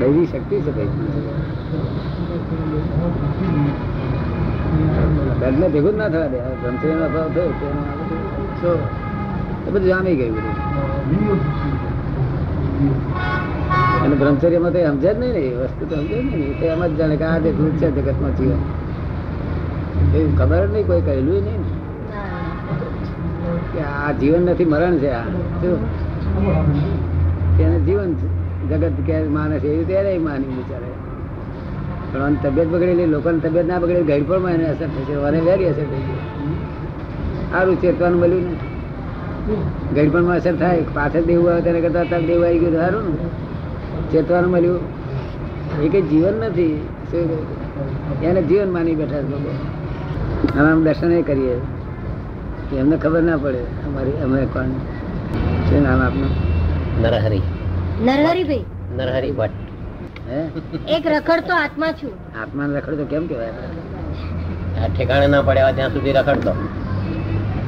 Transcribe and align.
દૈવી 0.00 0.26
શક્તિ 0.26 0.56
છે 0.60 0.70
ભાઈ. 0.76 0.90
દર્દને 5.40 5.66
ભેગું 5.68 5.92
જ 5.92 5.96
ના 5.96 6.08
થવા 6.08 6.28
દે. 6.28 6.38
બ્રહ્મચર્યનો 6.62 7.04
અભાવ 7.04 7.28
થયો 7.34 7.50
તો 9.64 9.70
બધું 9.72 9.86
જામી 9.86 10.16
ગયું 10.16 10.34
બધું. 10.34 11.40
અને 14.04 14.14
બ્રહ્મચર્યમાં 14.14 14.72
તો 14.72 14.78
સમજે 14.78 15.10
જ 15.14 15.18
નહીં 15.18 15.32
ને 15.32 15.40
એ 15.40 15.54
વસ્તુ 15.56 15.84
તો 15.86 15.94
સમજે 15.96 16.16
નહીં 16.22 16.58
તો 16.60 16.64
એમ 16.66 16.82
જ 16.86 16.92
જાણે 16.98 17.16
કે 17.16 17.24
આ 17.24 17.38
જેટલું 17.38 17.78
જ 17.78 17.80
છે 17.80 17.88
જગતમાં 17.96 18.32
જીવન. 18.36 18.60
એવું 20.14 20.32
ખબર 20.38 20.62
જ 20.66 20.72
નહીં 20.72 20.86
કોઈ 20.86 21.00
કહેલું 21.00 21.42
નહીં 21.46 21.60
ને. 21.60 21.70
કે 23.72 23.80
આ 23.80 24.12
જીવન 24.12 24.42
નથી 24.42 24.64
મરણ 24.64 24.98
છે 24.98 25.10
આ. 25.10 25.24
શું? 25.60 25.78
એને 27.62 27.78
જીવન 27.78 28.14
જગત 28.70 28.92
કે 29.06 29.22
માણસ 29.22 29.58
છે 29.58 29.68
એવું 29.68 29.86
ત્યારે 29.86 30.18
માની 30.18 30.44
બિચારે. 30.44 31.06
પણ 32.12 32.34
તબિયત 32.34 32.68
બગડેલી, 32.68 33.06
લોકોની 33.06 33.40
તબિયત 33.40 33.66
ના 33.66 33.78
બગડેલી 33.78 34.02
ગડપણમાં 34.02 34.52
એને 34.52 34.64
અસર 34.64 34.86
થશે 34.86 35.12
અને 35.12 35.40
વેરી 35.40 35.64
અસર 35.64 35.82
થઈ 35.82 35.96
ગઈ. 35.96 36.22
સારું 37.52 37.80
ચેતવાનું 37.80 38.20
મળ્યું 38.20 38.42
ને. 38.42 38.56
ગઢપણમાં 39.94 40.36
અસર 40.36 40.56
થાય, 40.56 40.82
પાછળ 40.94 41.20
દેવું 41.20 41.50
આવે 41.50 41.60
તેને 41.60 41.80
કરતા 41.80 42.04
તક 42.04 42.26
દેવું 42.26 42.46
આવી 42.46 42.58
ગયું 42.58 42.72
સારું 42.72 43.04
ને. 43.04 43.24
ચેતવાનું 44.12 44.50
મળ્યું. 44.50 44.80
એ 45.82 45.88
કઈ 45.88 46.02
જીવન 46.02 46.34
નથી. 46.34 46.88
એને 48.22 48.42
જીવન 48.42 48.72
માની 48.72 48.94
બેઠા 48.94 49.22
છે 49.22 49.30
લોકો. 49.30 49.50
અમે 50.58 50.70
આમ 50.70 50.84
દર્શન 50.84 51.12
એ 51.12 51.22
કરીએ. 51.22 51.60
એમને 52.76 52.96
ખબર 52.96 53.22
ના 53.22 53.36
પડે 53.36 53.58
અમારી 53.58 54.12
અમે 54.24 54.46
કોણ 54.46 54.68
શું 55.68 55.82
નામ 55.82 56.00
આપનું? 56.00 56.55
નરહરી. 57.02 57.42
નરહરીભાઈ. 58.00 58.64
નરહરી 58.96 59.32
ભટ્ટ. 59.32 59.66
એક 60.88 61.06
રખડતો 61.06 61.54
આત્મા 61.54 61.92
છું. 61.92 62.40
આત્માને 62.42 62.76
રખડતો 62.76 63.04
કેમ 63.04 63.26
કહેવાય? 63.26 63.48
આ 63.48 64.86
ઠેકાણે 64.98 65.26
ના 65.26 65.42
પડ્યા 65.42 65.72
ત્યાં 65.72 65.92
સુધી 65.92 66.12
રખડતો. 66.12 66.50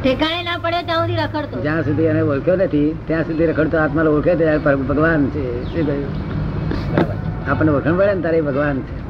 ઠેકાણે 0.05 0.43
ના 0.43 0.59
પડે 0.59 0.83
ત્યાં 0.83 0.99
સુધી 0.99 1.17
રખડતો. 1.17 1.61
જ્યાં 1.61 1.85
સુધી 1.85 2.03
એને 2.03 2.21
ઓળખ્યો 2.21 2.57
નથી 2.57 2.99
ત્યાં 3.07 3.23
સુધી 3.23 3.47
રખડતો 3.47 3.79
આત્મા 3.79 4.03
ઓળખે 4.03 4.35
ત્યારે 4.35 4.59
ભગવાન 4.59 5.27
છે. 5.27 5.65
શું 5.65 5.87
કહ્યું? 5.87 6.07
આપણને 7.51 7.73
ઓળખણ 7.73 7.97
પડે 7.97 8.15
ને 8.15 8.21
તારે 8.21 8.41
ભગવાન 8.41 8.81
છે. 8.81 9.09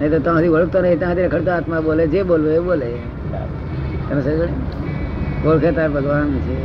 નહીં 0.00 0.10
તો 0.10 0.18
ત્યાં 0.18 0.36
સુધી 0.36 0.48
ઓળખતો 0.48 0.80
નહીં 0.80 0.98
ત્યાં 0.98 1.12
સુધી 1.12 1.26
રખડતો 1.26 1.50
આત્મા 1.50 1.80
બોલે 1.80 2.06
જે 2.06 2.22
બોલવું 2.22 2.52
એ 2.52 2.58
બોલે. 2.58 2.96
તમે 4.10 4.22
સમજો? 4.22 4.71
ઓળખે 5.46 5.70
તાર 5.72 5.88
ભગવાન 5.90 6.28
છે. 6.38 6.56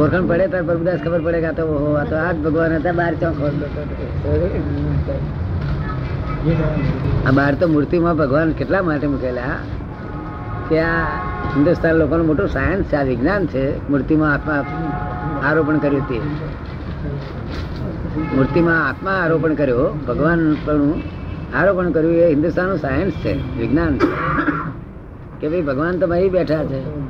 ઓળખણ 0.00 0.26
પડે 0.26 0.46
તાર 0.46 0.62
પ્રભુદાસ 0.62 1.00
ખબર 1.00 1.20
પડે 1.20 1.40
કે 1.40 1.46
આ 1.46 1.52
તો 1.52 1.62
ઓહો, 1.62 1.94
આ 1.94 2.04
તો 2.04 2.16
આ 2.16 2.32
જ 2.32 2.36
ભગવાન 2.36 2.72
હતા, 2.72 2.92
બાર 2.92 3.14
ચોક 3.14 3.36
આ 7.26 7.30
બાર 7.30 7.54
તો 7.54 7.68
મૂર્તિમાં 7.68 8.16
ભગવાન 8.16 8.52
કેટલા 8.52 8.82
માટે 8.82 9.06
મૂકેલા? 9.06 9.56
કે 10.68 10.78
આ 10.78 11.04
હિન્દુસ્તાન 11.56 11.94
લોકોનું 11.94 12.26
મોટું 12.26 12.48
સાયન્સ 12.48 12.84
છે, 12.84 12.96
આ 12.96 13.02
વિજ્ઞાન 13.02 13.46
છે, 13.46 13.90
મૂર્તિમાં 13.90 14.34
આત્મા 14.34 14.64
આરોપણ 15.44 15.78
કર્યું 15.78 16.08
તે. 16.08 16.20
મૂર્તિમાં 18.36 18.88
આત્મા 18.88 19.10
આરોપણ 19.10 19.54
કર્યો, 19.54 19.98
ભગવાન 20.08 20.56
પણ 20.64 20.92
આરોપણ 21.54 21.90
કર્યું, 21.90 22.14
એ 22.14 22.28
હિન્દુસ્તાનનું 22.28 22.78
સાયન્સ 22.78 23.12
છે, 23.12 23.58
વિજ્ઞાન 23.58 23.98
કે 25.40 25.48
ભાઈ 25.48 25.62
ભગવાન 25.62 25.98
તો 25.98 26.06
ભાઈ 26.06 26.28
બેઠા 26.28 26.64
છે. 26.64 27.01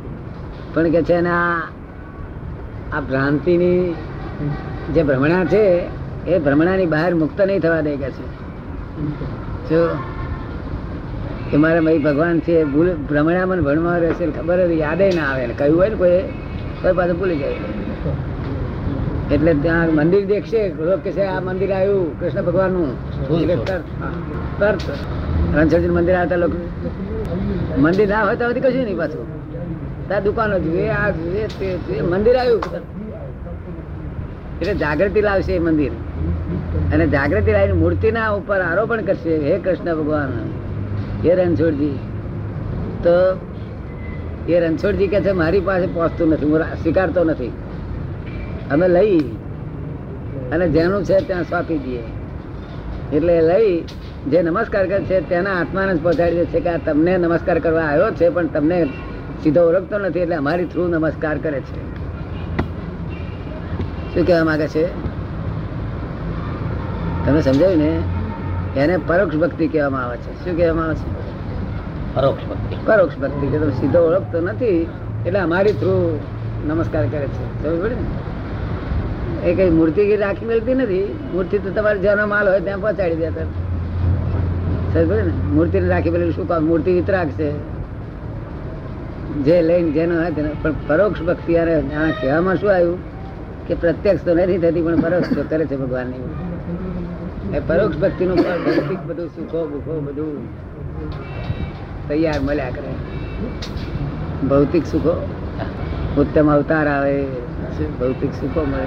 પણ 0.74 0.88
કે 0.94 1.00
છે 1.08 1.16
ને 1.26 1.32
આ 2.96 3.00
ભ્રાંતિની 3.08 3.82
જે 4.94 5.02
ભ્રમણા 5.08 5.44
છે 5.52 5.62
એ 6.32 6.34
ભ્રમણાની 6.44 6.90
બહાર 6.94 7.12
મુક્ત 7.22 7.38
નહીં 7.48 7.60
થવા 7.64 7.82
દે 7.86 7.92
કે 8.02 8.08
છે. 8.16 8.24
જો 9.68 9.80
કે 11.50 11.56
મારે 11.62 11.80
ભાઈ 11.86 12.02
ભગવાન 12.06 12.36
છે 12.46 12.54
ભૂલ 12.72 12.88
ભ્રમણા 13.08 13.46
મને 13.50 13.62
ભણવા 13.68 13.98
રહેશે 14.04 14.24
ખબર 14.36 14.58
જ 14.70 14.72
યાદે 14.84 15.06
ના 15.18 15.28
આવે 15.30 15.44
ને 15.50 15.54
કહ્યું 15.60 15.76
હોય 15.78 15.90
ને 15.92 15.96
કોઈ 16.02 16.20
કોઈ 16.82 16.94
પાછું 16.98 17.16
ભૂલી 17.20 17.40
જાય. 17.42 17.58
એટલે 19.34 19.52
ત્યાં 19.64 19.88
મંદિર 19.98 20.24
દેખશે 20.32 20.60
લોક 20.88 21.00
કે 21.04 21.10
છે 21.16 21.24
આ 21.34 21.40
મંદિર 21.48 21.70
આવ્યું 21.78 22.08
કૃષ્ણ 22.18 22.44
ભગવાનનું. 22.48 22.90
તરત 24.60 24.82
રણછોડજી 25.56 25.94
મંદિર 25.98 26.14
આવતા 26.20 26.42
લોકો 26.42 26.56
મંદિર 27.84 28.08
ના 28.12 28.22
હોય 28.26 28.36
તો 28.40 28.44
કશું 28.64 28.84
નહીં 28.88 28.98
પાછું. 29.02 29.26
દુકાનો 30.20 30.58
જોઈએ 30.58 30.88
આ 30.88 31.10
જોઈએ 31.10 31.46
તે. 31.58 32.00
મંદિર 32.02 32.36
આવ્યું 32.36 32.60
એટલે 34.60 34.74
જાગૃતિ 34.74 35.20
લાવશે 35.20 35.52
એ 35.52 35.58
મંદિર. 35.58 35.92
અને 36.92 37.06
જાગૃતિ 37.06 37.52
લાવીને 37.52 37.72
મૂર્તિના 37.72 38.28
ઉપર 38.28 38.60
આરોપણ 38.60 39.02
કરશે, 39.02 39.36
હે 39.36 39.58
કૃષ્ણ 39.58 39.94
ભગવાન 39.94 40.30
હે 41.24 41.34
રણછોડજી. 41.34 41.98
તો 43.02 43.14
એ 44.48 44.60
રણછોડજી 44.60 45.06
કે 45.06 45.20
છે, 45.20 45.32
મારી 45.32 45.60
પાસે 45.60 45.86
પહોંચતું 45.86 46.28
નથી, 46.28 46.46
હું 46.46 46.60
સ્વીકારતો 46.82 47.24
નથી. 47.24 47.52
અમે 48.70 48.88
લઈ 48.88 49.20
અને 50.52 50.68
જેનું 50.68 51.04
છે 51.04 51.18
ત્યાં 51.26 51.42
સોંપી 51.42 51.78
દઈએ. 51.78 52.02
એટલે 53.16 53.40
લઈ, 53.40 53.84
જે 54.30 54.42
નમસ્કાર 54.42 54.86
કરે 54.86 55.00
છે, 55.00 55.28
તેના 55.28 55.50
આત્માને 55.50 55.94
જ 55.94 56.02
પહોંચાડી 56.02 56.36
દે 56.36 56.44
છે 56.44 56.60
કે 56.60 56.68
આ 56.68 56.76
તમને 56.76 57.18
નમસ્કાર 57.18 57.58
કરવા 57.58 57.82
આવ્યો 57.82 58.10
છે, 58.10 58.28
પણ 58.28 58.46
તમને 58.46 58.86
સીધો 59.42 59.68
ઓળખતો 59.68 59.98
નથી 59.98 60.18
એટલે 60.18 60.36
અમારી 60.36 60.64
થ્રુ 60.64 60.88
નમસ્કાર 60.88 61.38
કરે 61.38 61.60
છે. 61.60 62.02
શું 64.14 64.26
કહેવા 64.26 64.44
માંગે 64.44 64.68
છે? 64.68 64.86
તમે 67.26 67.42
સમજાયું 67.42 67.78
ને? 67.78 68.02
એને 68.76 68.96
પરોક્ષ 68.96 69.36
ભક્તિ 69.36 69.68
કહેવામાં 69.68 70.04
આવે 70.04 70.16
છે. 70.16 70.44
શું 70.44 70.56
કહેવામાં 70.56 70.84
આવે 70.84 70.94
છે? 70.94 71.12
પરોક્ષ 72.14 72.48
ભક્તિ. 72.48 72.76
પરોક્ષ 72.86 73.18
ભક્તિ. 73.18 73.46
કે 73.46 73.58
તમે 73.58 73.70
સીધો 73.70 73.98
ઓળખતો 73.98 74.40
નથી 74.40 74.86
એટલે 75.26 75.38
અમારી 75.38 75.72
થ્રુ 75.72 76.20
નમસ્કાર 76.68 77.06
કરે 77.06 77.26
છે. 77.26 77.62
સમજ 77.62 77.82
પડે 77.82 77.94
ને? 77.94 79.48
એ 79.48 79.54
કઈ 79.54 79.70
મૂર્તિ 79.70 80.06
કે 80.06 80.16
રાખી 80.16 80.46
મેળતી 80.46 80.74
નથી. 80.74 81.18
મૂર્તિ 81.32 81.58
તો 81.58 81.70
તમારે 81.70 81.98
જેનો 81.98 82.26
માલ 82.26 82.48
હોય 82.48 82.60
ત્યાં 82.60 82.80
પહોંચાડી 82.80 83.16
દે 83.16 83.30
તરત. 83.30 83.46
સમજ 84.94 85.08
પડે 85.08 85.22
ને? 85.22 85.32
મૂર્તિ 85.32 85.80
રાખી 85.80 86.10
મેળવી 86.10 86.32
શું 86.32 86.48
કામ? 86.48 86.64
મૂર્તિ 86.64 86.92
વિતરાક 86.92 87.28
છે. 87.28 87.71
જે 89.32 89.62
લઈને 89.62 89.90
જેનો 89.90 90.14
પણ 90.62 90.74
પરોક્ષ 90.86 91.22
ભક્તિ 91.22 91.56
અને 91.56 91.74
આ 91.76 92.10
કહેવામાં 92.20 92.56
શું 92.56 92.70
આવ્યું? 92.74 92.98
કે 93.68 93.74
પ્રત્યક્ષ 93.74 94.24
તો 94.24 94.34
નથી 94.34 94.58
થતી 94.58 94.82
પણ 94.82 95.00
પરોક્ષ 95.00 95.28
તો 95.34 95.42
કરે 95.42 95.64
છે 95.66 95.76
ભગવાનની 95.76 96.24
એ 97.52 97.60
પરોક્ષ 97.60 97.98
ભક્તિનું 97.98 98.36
ફળ 98.36 98.58
ભૌતિક 98.58 99.00
બધું 99.06 99.28
સુખો 99.28 99.66
બુખો 99.66 100.00
બધું 100.00 100.48
તૈયાર 102.08 102.40
મળ્યા 102.40 102.70
કરે. 102.70 102.92
ભૌતિક 104.48 104.86
સુખો 104.86 105.14
ઉત્તમ 106.16 106.48
અવતાર 106.48 106.86
આવે 106.88 107.26
ભૌતિક 108.00 108.32
સુખો 108.40 108.64
મળે 108.64 108.86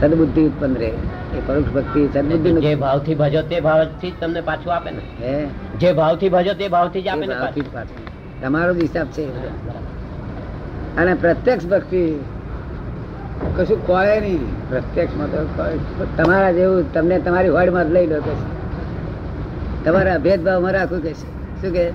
સદબુદ્ધિ 0.00 0.42
ઉત્પન્ન 0.42 0.74
રહે. 0.74 0.92
એ 1.36 1.40
પરોક્ષ 1.46 1.72
ભક્તિ 1.72 2.06
સદબુદ્ધિ 2.06 2.60
જે 2.60 2.74
ભાવથી 2.74 3.14
ભજો 3.14 3.42
તે 3.42 3.60
ભાવથી 3.60 4.12
તમને 4.20 4.40
પાછું 4.40 4.74
આપે 4.74 4.90
ને? 4.90 5.02
હે? 5.22 5.46
જે 5.78 5.92
ભાવથી 5.92 6.28
ભજો 6.28 6.54
તે 6.54 6.68
ભાવથી 6.68 7.02
જ 7.02 7.08
આપે 7.08 7.26
ને 7.26 7.34
પાછું. 7.34 8.09
તમારો 8.42 8.74
જ 8.74 8.78
હિસાબ 8.78 9.06
છે. 9.06 9.26
અને 10.96 11.14
પ્રત્યક્ષ 11.14 11.66
ભક્તિ 11.66 12.20
કશું 13.56 13.86
કોળે 13.86 14.20
નહીં. 14.20 14.68
પ્રત્યક્ષમાં 14.68 15.26
તો. 15.26 16.06
તમારા 16.16 16.52
જેવું 16.52 16.92
તમને 16.92 17.18
તમારી 17.18 17.48
હોડમાં 17.48 17.88
જ 17.88 17.92
લઈ 17.92 18.06
લો 18.06 18.20
કે. 18.20 18.30
તમારા 19.84 20.18
ભેદભાવમાં 20.18 20.72
રાખું 20.72 21.02
કે 21.02 21.12
શું 21.12 21.72
કે? 21.72 21.90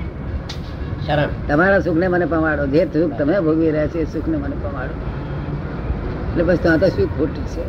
તમારા 1.48 1.80
સુખને 1.80 2.08
મને 2.08 2.26
પમાડો. 2.26 2.68
જે 2.68 2.86
સુખ 2.86 3.14
તમે 3.14 3.40
ભોગવી 3.40 3.72
રહ્યા 3.72 3.88
છે 3.88 4.00
એ 4.00 4.06
સુખને 4.06 4.38
મને 4.38 4.56
પમાડો. 4.64 4.96
એટલે 6.32 6.44
બસ 6.44 6.58
ત્યાં 6.58 6.80
તો 6.80 6.88
સુખ 6.88 7.10
ખોટ 7.18 7.30
છે. 7.30 7.66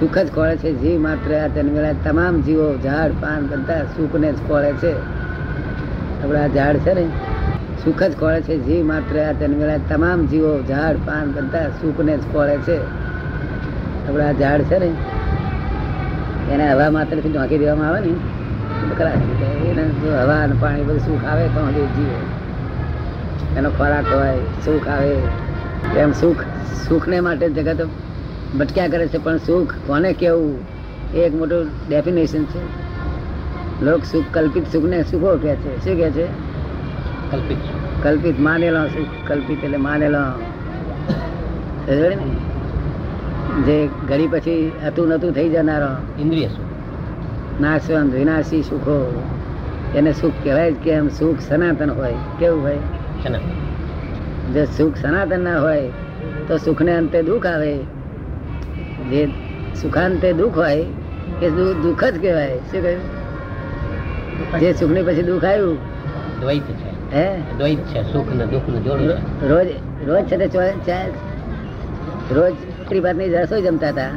સુખ 0.00 0.18
જ 0.18 0.34
ખોળે 0.34 0.56
છે. 0.56 0.72
જીવ 0.72 1.00
માત્ર 1.00 1.34
આ 1.34 1.46
જન્મેલા 1.46 1.92
તમામ 1.92 2.40
જીવો 2.40 2.78
ઝાડ 2.82 3.10
પાન 3.12 3.46
બધા 3.46 3.82
સુખને 3.82 4.32
જ 4.32 4.36
ખોળે 4.36 4.72
છે. 4.72 4.92
આપણે 6.24 6.38
આ 6.38 6.46
ઝાડ 6.46 6.76
છે 6.76 6.94
ને 6.94 7.08
સુખ 7.84 8.02
જ 8.02 8.16
ખોળે 8.20 8.40
છે, 8.40 8.58
જીવ 8.58 8.86
માત્ર 8.86 9.20
આ 9.20 9.32
જન્મેલા 9.32 9.78
તમામ 9.88 10.26
જીવો 10.26 10.62
ઝાડ, 10.68 10.96
પાન 10.96 11.32
બધા 11.32 11.68
સુખને 11.68 12.16
જ 12.16 12.20
ખોળે 12.20 12.56
છે. 12.56 12.78
આપણે 14.08 14.24
આ 14.24 14.32
ઝાડ 14.32 14.62
છે 14.62 14.78
ને, 14.78 14.90
એને 16.52 16.72
હવા 16.72 16.90
માત્રથી 16.90 17.32
ઢોંકી 17.32 17.58
દેવામાં 17.58 17.88
આવે 17.88 18.00
ને 18.00 18.14
બકરા 18.90 19.10
એને 19.10 19.84
જો 19.84 20.22
હવા 20.22 20.42
અને 20.42 20.54
પાણી 20.60 20.82
બધું 20.82 21.00
સુખ 21.00 21.24
આવે 21.24 21.48
તો 21.48 21.66
હજી 21.66 21.86
જીવે. 21.86 23.58
એનો 23.58 23.70
ખોરાક 23.70 24.04
હોય, 24.14 24.38
સુખ 24.64 24.88
આવે. 24.88 25.16
એમ 25.96 26.12
સુખ, 26.12 26.36
સુખને 26.88 27.20
માટે 27.20 27.48
જગત 27.48 27.88
ભટક્યા 28.58 28.88
કરે 28.88 29.08
છે, 29.08 29.18
પણ 29.18 29.36
સુખ 29.36 29.72
કોને 29.86 30.12
કેવું? 30.12 30.58
એ 31.14 31.18
એક 31.18 31.34
મોટું 31.34 31.66
ડેફિનેશન 31.88 32.44
છે. 32.44 32.62
લોક 33.84 34.04
સુખ, 34.04 34.24
કલ્પિત 34.32 34.72
સુખને 34.72 35.02
સુખો 35.02 35.36
કહે 35.36 35.54
છે. 35.54 35.84
શું 35.84 36.00
કહે 36.00 36.10
છે? 36.10 36.43
કલ્પિત 37.34 37.58
કલ્પિત 38.02 38.40
માનેલો 38.40 38.86
સુખ 38.86 39.28
કલ્પિત 39.28 39.64
એટલે 39.64 39.76
માનેલો. 39.76 40.38
ને? 42.08 42.16
જે 43.66 43.88
ઘડી 44.08 44.26
પછી 44.26 44.72
હતું 44.86 45.08
નતું 45.08 45.32
થઈ 45.32 45.48
જનારો. 45.48 46.22
ઇન્દ્રિય 46.22 46.46
સુખ. 46.48 47.62
નાશવંત 47.62 48.14
વિનાશી 48.14 48.62
સુખો. 48.62 49.22
એને 49.94 50.12
સુખ 50.12 50.32
કહેવાય 50.44 50.72
જ 50.72 50.74
કેમ? 50.74 51.08
સુખ 51.08 51.38
સનાતન 51.40 51.90
હોય. 51.90 52.14
કેવું 52.38 52.62
હોય? 52.62 52.76
જો 54.54 54.64
સુખ 54.64 54.96
સનાતન 54.96 55.44
ના 55.44 55.60
હોય 55.60 55.90
તો 56.48 56.56
સુખને 56.56 56.96
અંતે 56.96 57.22
દુઃખ 57.22 57.46
આવે. 57.46 57.78
જે 59.10 59.28
સુખાંતે 59.82 60.32
દુઃખ 60.32 60.56
હોય 60.56 60.84
એ 61.42 61.50
દુઃખ 61.82 62.04
જ 62.04 62.20
કહેવાય. 62.20 62.56
શું 62.56 62.82
કહ્યું? 62.82 64.60
જે 64.60 64.72
સુખની 64.72 65.02
પછી 65.02 65.22
દુઃખ 65.22 65.44
આવ્યું 65.44 65.78
દ્વૈત 66.40 66.62
છે. 66.62 66.93
હે? 67.14 67.26
દ્વૈત 67.58 67.78
છે 67.90 68.00
સુખ 68.12 68.30
ને 68.34 68.46
દુઃખનું 68.46 68.84
જોડું 68.84 69.08
છે. 69.08 69.48
રોજ 69.48 69.68
રોજ 70.06 70.24
છે 70.30 70.36
તે 70.86 70.98
રોજ 72.34 72.54
ત્રિભાતની 72.88 73.28
રસોઈ 73.34 73.62
જમતા 73.62 73.88
હતા. 73.88 74.12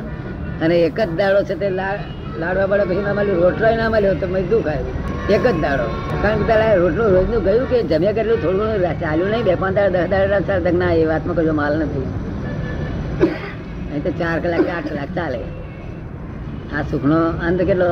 અને 0.61 0.75
એક 0.79 0.99
જ 0.99 1.09
દાડો 1.17 1.43
છે 1.43 1.55
તે 1.61 1.69
લાડવા 1.69 2.65
બાળા 2.65 2.83
પછી 2.83 3.03
ના 3.07 3.13
મળ્યું 3.13 3.43
રોટલો 3.43 3.75
ના 3.75 3.89
મળ્યો 3.89 4.15
તો 4.21 4.27
મને 4.27 4.41
દુઃખ 4.53 4.67
આવ્યું. 4.67 4.95
એક 5.35 5.43
જ 5.47 5.61
દાડો. 5.61 5.87
કારણ 6.21 6.37
કે 6.39 6.47
તારે 6.47 6.77
રોટલું 6.83 7.07
રોજનું 7.15 7.43
ગયું 7.43 7.67
કે 7.69 7.83
જમ્યા 7.83 8.11
કરેલું 8.11 8.41
થોડું 8.43 8.59
ઘણું 8.59 8.99
ચાલ્યું 9.01 9.29
નહીં 9.29 9.43
બે 9.43 9.55
પાંચ 9.55 9.75
દાડા 9.75 10.05
દસ 10.05 10.09
દાડા 10.09 10.39
ચાર 10.47 10.73
ના 10.73 10.93
એ 10.93 11.05
વાતમાં 11.11 11.35
કોઈ 11.35 11.57
માલ 11.61 11.73
નથી. 11.79 12.07
અહીં 13.91 14.03
તો 14.03 14.11
ચાર 14.21 14.37
કલાક 14.39 14.61
કે 14.61 14.71
આઠ 14.77 14.89
કલાક 14.93 15.11
ચાલે. 15.15 15.39
આ 16.75 16.81
સુખનો 16.91 17.19
અંત 17.47 17.61
કેટલો? 17.61 17.89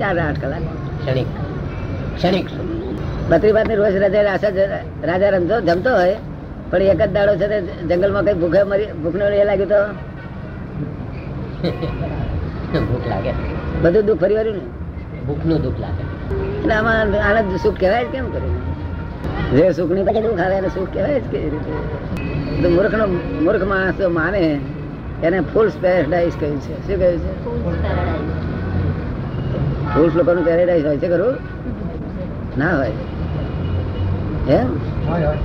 ચાર 0.00 0.14
આઠ 0.18 0.40
કલાક. 0.40 0.64
ક્ષણિક. 1.04 1.26
ક્ષણિક 2.16 2.48
સુખ. 2.56 2.77
બત્રી 3.30 3.52
ભાત 3.56 3.70
રોજ 3.80 3.94
રાજા 4.02 4.24
આશા 4.34 4.66
રાજા 5.08 5.30
રમતો 5.34 5.56
જમતો 5.68 5.90
હોય 5.98 6.16
પણ 6.70 6.82
એક 6.92 7.00
જ 7.00 7.02
દાડો 7.16 7.32
છે 7.40 7.46
તે 7.52 7.56
જંગલમાં 7.90 8.24
કઈ 8.26 8.36
ભૂખે 8.42 8.60
મરી 8.70 8.88
ભૂખનો 9.02 9.24
એ 9.40 9.44
લાગ્યું 9.48 9.70
તો? 9.72 9.80
ભૂખ 12.90 13.06
લાગે. 13.12 13.32
બધું 13.82 14.02
દુઃખ 14.08 14.20
ફરી 14.22 14.36
વળ્યું 14.38 14.56
ને? 14.58 14.64
ભૂખનું 15.26 15.58
દુઃખ 15.64 15.80
લાગે. 15.84 16.02
એટલે 16.60 16.74
આમાં 16.78 17.14
આનંદ 17.28 17.52
સુખ 17.64 17.78
કહેવાય 17.82 18.08
કેમ 18.14 18.26
કર્યું 18.34 18.56
જે 19.58 19.64
સુખની 19.78 20.04
પછી 20.08 20.24
દુઃખ 20.26 20.42
આવે 20.46 20.56
એને 20.60 20.70
સુખ 20.76 20.90
કહેવાય 20.94 21.20
જ 21.20 21.26
કેવી 21.32 21.50
રીતે. 21.54 21.70
મૂર્ખનો 22.76 22.76
મૂર્ખ 22.76 22.96
નો 23.00 23.06
મૂર્ખ 23.44 23.66
માણસ 23.72 23.98
માને 24.18 24.42
એને 25.26 25.38
ફૂલ 25.52 25.68
પેરેડાઇઝ 25.84 26.36
કહ્યું 26.40 26.58
છે. 26.64 26.74
શું 26.86 26.96
કહ્યું 27.00 27.20
છે? 27.24 27.32
ફૂલ્સ 29.92 30.14
લોકોનું 30.20 30.44
પેરેડાઇઝ 30.48 30.84
હોય 30.88 30.98
છે 31.04 31.08
ખરું? 31.14 31.36
ના 32.60 32.74
હોય. 32.80 32.96
એમ 34.48 34.68
હોય 35.08 35.30
આ 35.30 35.36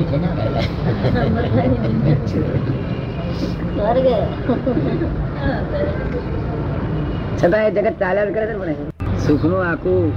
છે 0.00 0.18
ને 0.18 0.28
છતાં 7.38 7.66
એ 7.66 7.70
જગત 7.70 7.98
ચાલ્યા 7.98 8.32
કરે 8.32 8.46
છે 8.46 8.46
ને 8.46 8.58
પણ 8.58 8.76
સુખ 9.16 9.44
આખું 9.62 10.12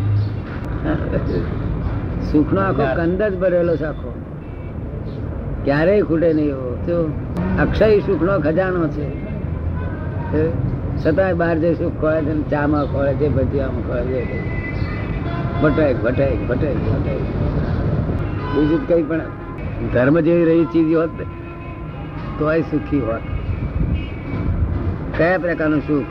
સુખનો 2.31 2.61
આખો 2.61 2.83
કંદ 2.97 3.23
જ 3.23 3.35
ભરેલો 3.35 3.77
છે 3.77 3.85
આખો. 3.85 4.13
ક્યારેય 5.65 6.05
ખૂટે 6.05 6.33
નહીં 6.33 6.49
એવો. 6.49 6.77
તો 6.87 7.09
અક્ષય 7.59 8.01
સુખનો 8.01 8.39
ખજાનો 8.39 8.87
છે. 8.87 9.07
એ 10.33 10.51
છતાંય 11.01 11.35
બહાર 11.35 11.57
જે 11.57 11.75
સુખ 11.75 11.99
ખોળે 11.99 12.21
છે 12.21 12.33
ને 12.33 12.43
ચામાં 12.49 12.87
ખોળે 12.87 13.15
છે 13.15 13.29
ભજીયામાં 13.29 13.83
ખોળે 13.83 14.25
છે. 14.25 14.60
ભટેક 15.61 16.03
ભટેક 16.03 16.47
ભટેક 16.47 16.75
ભટક. 16.75 17.21
બીજું 18.55 18.87
કઈ 18.87 19.03
પણ 19.03 19.21
ધર્મ 19.93 20.19
જેવી 20.19 20.45
રહી 20.45 20.65
ચીજ 20.65 20.93
હોત 20.93 21.09
તો 22.39 22.51
સુખી 22.61 22.99
હોત. 22.99 23.21
કયા 25.17 25.37
પ્રકારનું 25.37 25.79
સુખ? 25.79 26.05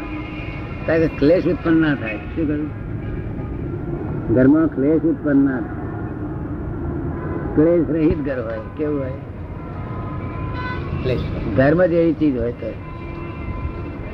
કારણ 0.86 1.00
કે 1.00 1.06
ક્લેશ 1.06 1.44
ઉત્પન્ન 1.44 1.76
ના 1.76 1.94
થાય. 1.94 2.16
શું 2.16 2.46
કહ્યું? 2.48 2.68
ઘરમાં 4.34 4.66
ક્લેશ 4.66 5.02
ઉત્પન્ન 5.02 5.44
ના 5.44 5.60
થાય. 5.60 5.78
ક્લેશ 7.54 7.90
રહિત 7.90 8.18
ઘર 8.24 8.42
હોય 8.42 8.58
કેવું 8.76 9.00
હોય? 9.00 9.12
ધર્મ 11.56 11.86
જેવી 11.86 12.12
ચીજ 12.12 12.36
હોય 12.36 12.52
તો. 12.52 12.72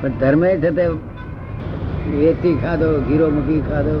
પણ 0.01 0.09
ધર્મ 0.09 0.45
એ 0.45 0.57
છે 0.57 0.71
તે 0.71 0.87
વેચી 2.17 2.55
ખાધો 2.55 2.99
ગીરો 2.99 3.29
મૂકી 3.29 3.61
ખાધો 3.69 3.95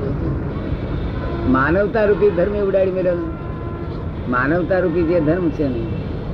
માનવતા 1.49 2.05
રૂપી 2.05 2.29
ધર્મ 2.29 2.55
ઉડાડી 2.67 2.91
મેળવ્યો. 2.91 3.15
માનવતા 4.29 4.79
રૂપી 4.79 5.03
જે 5.03 5.19
ધર્મ 5.19 5.49
છે 5.49 5.67
ને, 5.67 5.83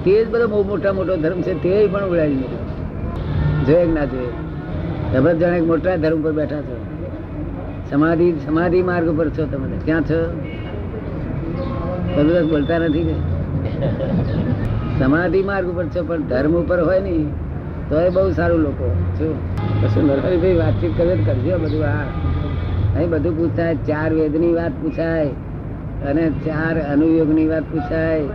તે 0.03 0.25
જ 0.25 0.29
બધો 0.29 0.47
બહુ 0.47 0.63
મોટા 0.63 0.93
મોટો 0.93 1.15
ધર્મ 1.15 1.41
છે, 1.41 1.63
તે 1.63 1.87
પણ 1.87 2.03
ઉડાડી 2.03 2.33
મેળવ્યો. 2.33 3.65
જોઈએ 3.65 3.93
ના 3.93 4.05
જોઈએ 4.05 4.31
તમે 5.13 5.35
જાણે 5.35 5.61
મોટા 5.61 5.95
ધર્મ 5.95 6.21
પર 6.21 6.31
બેઠા 6.31 6.61
છો. 6.61 6.85
સમાધિ 7.89 8.33
સમાધિ 8.45 8.81
માર્ગ 8.81 9.17
પર 9.17 9.29
છો 9.29 9.45
તમે 9.45 9.77
ક્યાં 9.85 10.01
છો? 10.01 10.19
તમે 12.15 12.41
બોલતા 12.43 12.77
નથી 12.77 13.03
કે? 13.03 13.15
સમાધિ 14.99 15.43
માર્ગ 15.43 15.67
ઉપર 15.67 15.85
છો, 15.85 16.03
પણ 16.03 16.21
ધર્મ 16.21 16.53
ઉપર 16.55 16.79
હોય 16.79 16.99
ને, 16.99 17.25
તો 17.89 17.99
એ 17.99 18.09
બહુ 18.09 18.31
સારું 18.31 18.59
લોકો. 18.59 18.95
શું? 19.17 19.57
કશું 19.81 20.07
નરહરિભાઈ 20.07 20.53
વાતચીત 20.53 20.97
કરે 20.97 21.17
જ 21.17 21.25
કરજો 21.25 21.57
બધું, 21.57 21.85
આ 21.85 22.03
અહીં 22.95 23.09
બધું 23.09 23.37
પૂછાય. 23.37 23.75
ચાર 23.87 24.09
વેદની 24.13 24.53
વાત 24.53 24.73
પૂછાય 24.81 25.29
અને 26.09 26.23
ચાર 26.45 26.75
અનુયોગની 26.93 27.47
વાત 27.47 27.65
પૂછાય. 27.71 28.25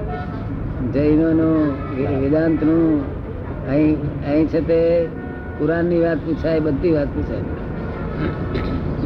જૈનોનું 0.95 1.61
વેદાંતનું 2.23 2.85
અહીં 3.69 3.97
અહીં 4.27 4.47
છે 4.47 4.61
તે 4.61 4.81
પુરાણની 5.59 6.01
વાત 6.03 6.19
પૂછાય 6.27 6.61
બધી 6.61 6.93
વાત 6.93 7.09
પૂછાય. 7.15 7.45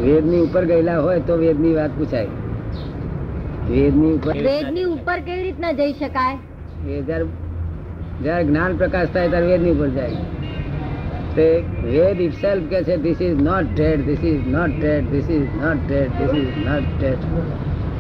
વેદની 0.05 0.41
ઉપર 0.41 0.65
ગયેલા 0.65 0.99
હોય 1.07 1.21
તો 1.21 1.39
વેદની 1.45 1.75
વાત 1.75 1.93
પૂછાય. 1.99 2.31
વેદની 3.71 4.13
ઉપર 4.15 4.37
વેદની 4.49 4.85
ઉપર 4.97 5.19
કેવી 5.21 5.43
રીતના 5.43 5.73
જઈ 5.81 5.93
શકાય? 5.93 6.37
જ્યારે 6.87 7.27
જ્યારે 8.23 8.45
જ્ઞાન 8.45 8.77
પ્રકાશ 8.77 9.11
થાય 9.15 9.29
ત્યારે 9.29 9.47
વેદની 9.53 9.75
ઉપર 9.77 9.89
જાય. 9.89 10.17
તે 11.37 11.63
વેદ 11.85 12.21
ઇટસેલ્ફ 12.21 12.63
કે 12.71 12.83
છે 12.83 12.97
this 12.97 13.23
is 13.23 13.43
not 13.43 13.65
dead 13.75 14.01
this 14.01 14.25
is 14.25 14.47
not 14.47 14.71
dead 14.81 15.05
this 15.05 15.31
is 15.31 15.43
not 15.43 15.77
dead 15.89 16.09
this 16.09 16.31
is 16.31 16.67
not 16.67 16.83
dead 17.01 17.17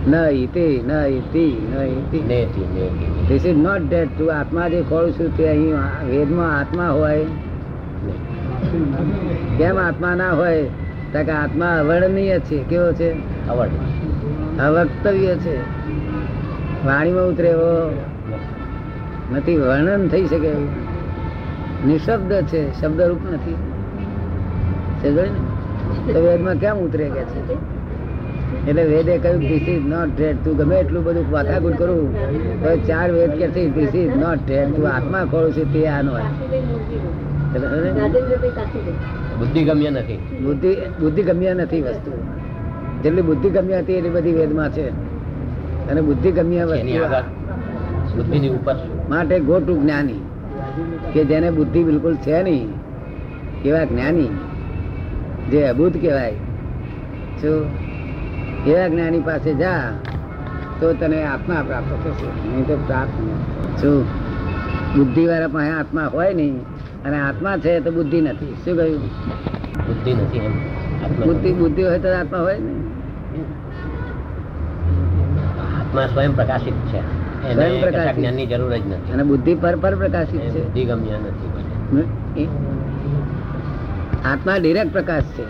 ન 0.07 0.15
ઇતિ 0.15 0.81
ન 0.87 0.91
ઇતિ 0.91 1.69
ન 1.73 1.81
ઇતિ 1.81 2.19
ધીસ 3.29 3.47
ઇઝ 3.47 3.57
નોટ 3.57 3.81
ડેડ 3.89 4.09
તું 4.19 4.35
આત્મા 4.35 4.69
જે 4.69 4.83
ખોળું 4.89 5.13
છું 5.13 5.37
તે 5.37 5.49
અહીં 5.49 5.75
વેદમાં 6.11 6.59
આત્મા 6.59 6.89
હોય. 6.89 7.25
કેમ 9.59 9.79
આત્મા 9.79 10.15
ના 10.15 10.31
હોય? 10.31 10.63
તો 11.13 11.23
કે 11.23 11.31
આત્મા 11.31 11.79
અવર્ણનીય 11.79 12.39
છે. 12.39 12.63
કેવો 12.63 12.93
છે? 12.93 13.13
અવર્ણ. 13.49 14.67
અવક્તવ્ય 14.67 15.35
છે. 15.35 15.57
વાણીમાં 16.87 17.25
ઉતરે 17.25 17.49
એવો 17.49 17.99
નથી 19.33 19.57
વર્ણન 19.57 20.09
થઈ 20.09 20.27
શકે 20.27 20.47
એવું. 20.47 20.82
નિશબ્દ 21.87 22.33
છે 22.33 22.81
શબ્દરૂપ 22.81 23.23
નથી. 23.33 23.57
તો 26.13 26.19
વેદમાં 26.21 26.57
કેમ 26.57 26.77
ઉતરે 26.77 27.07
કે 27.09 27.23
છે? 27.23 27.41
એટલે 28.69 28.85
વેદે 28.85 29.19
કહ્યું 29.19 29.41
ધીસ 29.41 29.69
ઇઝ 29.69 29.87
નોટ 29.87 30.11
ડેડ 30.17 30.37
તું 30.45 30.57
ગમે 30.57 30.77
એટલું 30.77 31.05
બધું 31.05 31.27
વાતાગુટ 31.31 31.77
કરું 31.79 32.13
તો 32.63 32.77
ચાર 32.89 33.09
વેદ 33.11 33.31
કે 33.31 33.47
છે 33.49 33.63
ધીસ 33.69 33.95
ઇઝ 33.95 34.17
નોટ 34.17 34.39
ડેડ 34.47 34.75
તું 34.77 34.87
આત્મા 34.89 35.25
ખોળું 35.31 35.53
છે 35.53 35.65
તે 35.73 35.87
આનો 35.89 36.13
બુદ્ધિ 39.39 39.65
ગમ્ય 39.65 39.91
નથી. 39.91 40.19
બુદ્ધિ 40.45 40.71
બુદ્ધિ 41.01 41.23
ગમ્ય 41.23 41.55
નથી 41.55 41.83
વસ્તુ. 41.83 42.13
જેટલી 43.03 43.23
બુદ્ધિ 43.23 43.49
ગમ્ય 43.51 43.77
હતી 43.79 43.93
એટલી 43.93 44.11
બધી 44.11 44.33
વેદમાં 44.33 44.71
છે. 44.71 44.87
અને 45.91 46.01
બુદ્ધિ 46.01 46.31
ગમ્ય 46.31 46.65
વસ્તુ 46.65 46.87
બુદ્ધિની 48.17 48.49
ઉપર 48.49 48.77
માટે 49.09 49.41
ગોટુ 49.41 49.75
જ્ઞાની. 49.83 50.21
કે 51.13 51.25
જેને 51.25 51.51
બુદ્ધિ 51.51 51.85
બિલકુલ 51.85 52.15
છે 52.17 52.43
નહીં 52.43 52.69
એવા 53.65 53.85
જ્ઞાની 53.85 54.31
જે 55.51 55.67
અભૂત 55.67 55.93
કહેવાય. 56.01 56.33
શું 57.41 57.67
એવા 58.67 58.89
જ્ઞાની 58.89 59.21
પાસે 59.21 59.55
જા 59.55 59.93
તો 60.81 60.93
તને 60.93 61.25
આત્મા 61.25 61.63
પ્રાપ્ત 61.67 61.93
થશે. 62.05 62.49
નહીં 62.49 62.67
તો 62.67 62.77
પ્રાપ્ત 62.87 63.21
નહીં. 63.21 63.41
શું 63.81 64.07
બુદ્ધિવાળા 64.97 65.49
પાસે 65.49 65.71
આત્મા 65.71 66.07
હોય 66.07 66.35
નહીં 66.35 66.61
અને 67.05 67.21
આત્મા 67.21 67.57
છે 67.57 67.81
તો 67.81 67.91
બુદ્ધિ 67.91 68.21
નથી. 68.21 68.55
શું 68.65 68.77
કહ્યું? 68.77 69.03
બુદ્ધિ 69.87 70.15
નથી 70.15 70.41
બુદ્ધિ 71.27 71.53
બુદ્ધિ 71.53 71.83
હોય 71.83 71.99
તો 71.99 72.09
આત્મા 72.09 72.39
હોય 72.39 72.59
ને? 72.59 72.73
આત્મા 75.81 76.07
સ્વયં 76.07 76.37
પ્રકાશિત 76.37 76.75
છે. 76.75 77.01
સ્વયં 77.43 77.81
પ્રકાશિત. 77.81 78.17
જ્ઞાનની 78.17 78.47
જરૂર 78.47 78.77
જ 78.77 78.87
નથી. 78.87 79.13
અને 79.13 79.23
બુદ્ધિ 79.23 79.55
પર 79.55 79.77
પર 79.77 79.97
પ્રકાશિત 79.97 80.41
છે. 80.41 80.65
બુદ્ધિ 80.65 80.85
ગમ્ય 80.85 81.11
નથી 81.11 82.49
આત્મા 84.25 84.57
ડિરેક્ટ 84.57 84.93
પ્રકાશ 84.93 85.23
છે. 85.23 85.43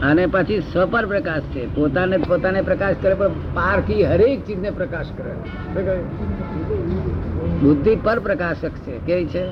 અને 0.00 0.26
પછી 0.26 0.60
સ્વપર 0.60 1.06
પ્રકાશ 1.06 1.42
છે. 1.42 1.74
પોતાને 1.74 2.16
પોતાને 2.16 2.62
પ્રકાશ 2.62 2.96
કરે 3.02 3.14
પણ 3.14 3.28
પારથી 3.28 4.04
હરેક 4.04 4.46
ચીજને 4.46 4.70
પ્રકાશ 4.70 5.06
કરે. 5.16 5.32
બુદ્ધિ 7.62 7.96
પર 7.96 8.18
પ્રકાશક 8.18 8.70
છે. 8.70 8.92
કે 9.06 9.26
છે? 9.26 9.50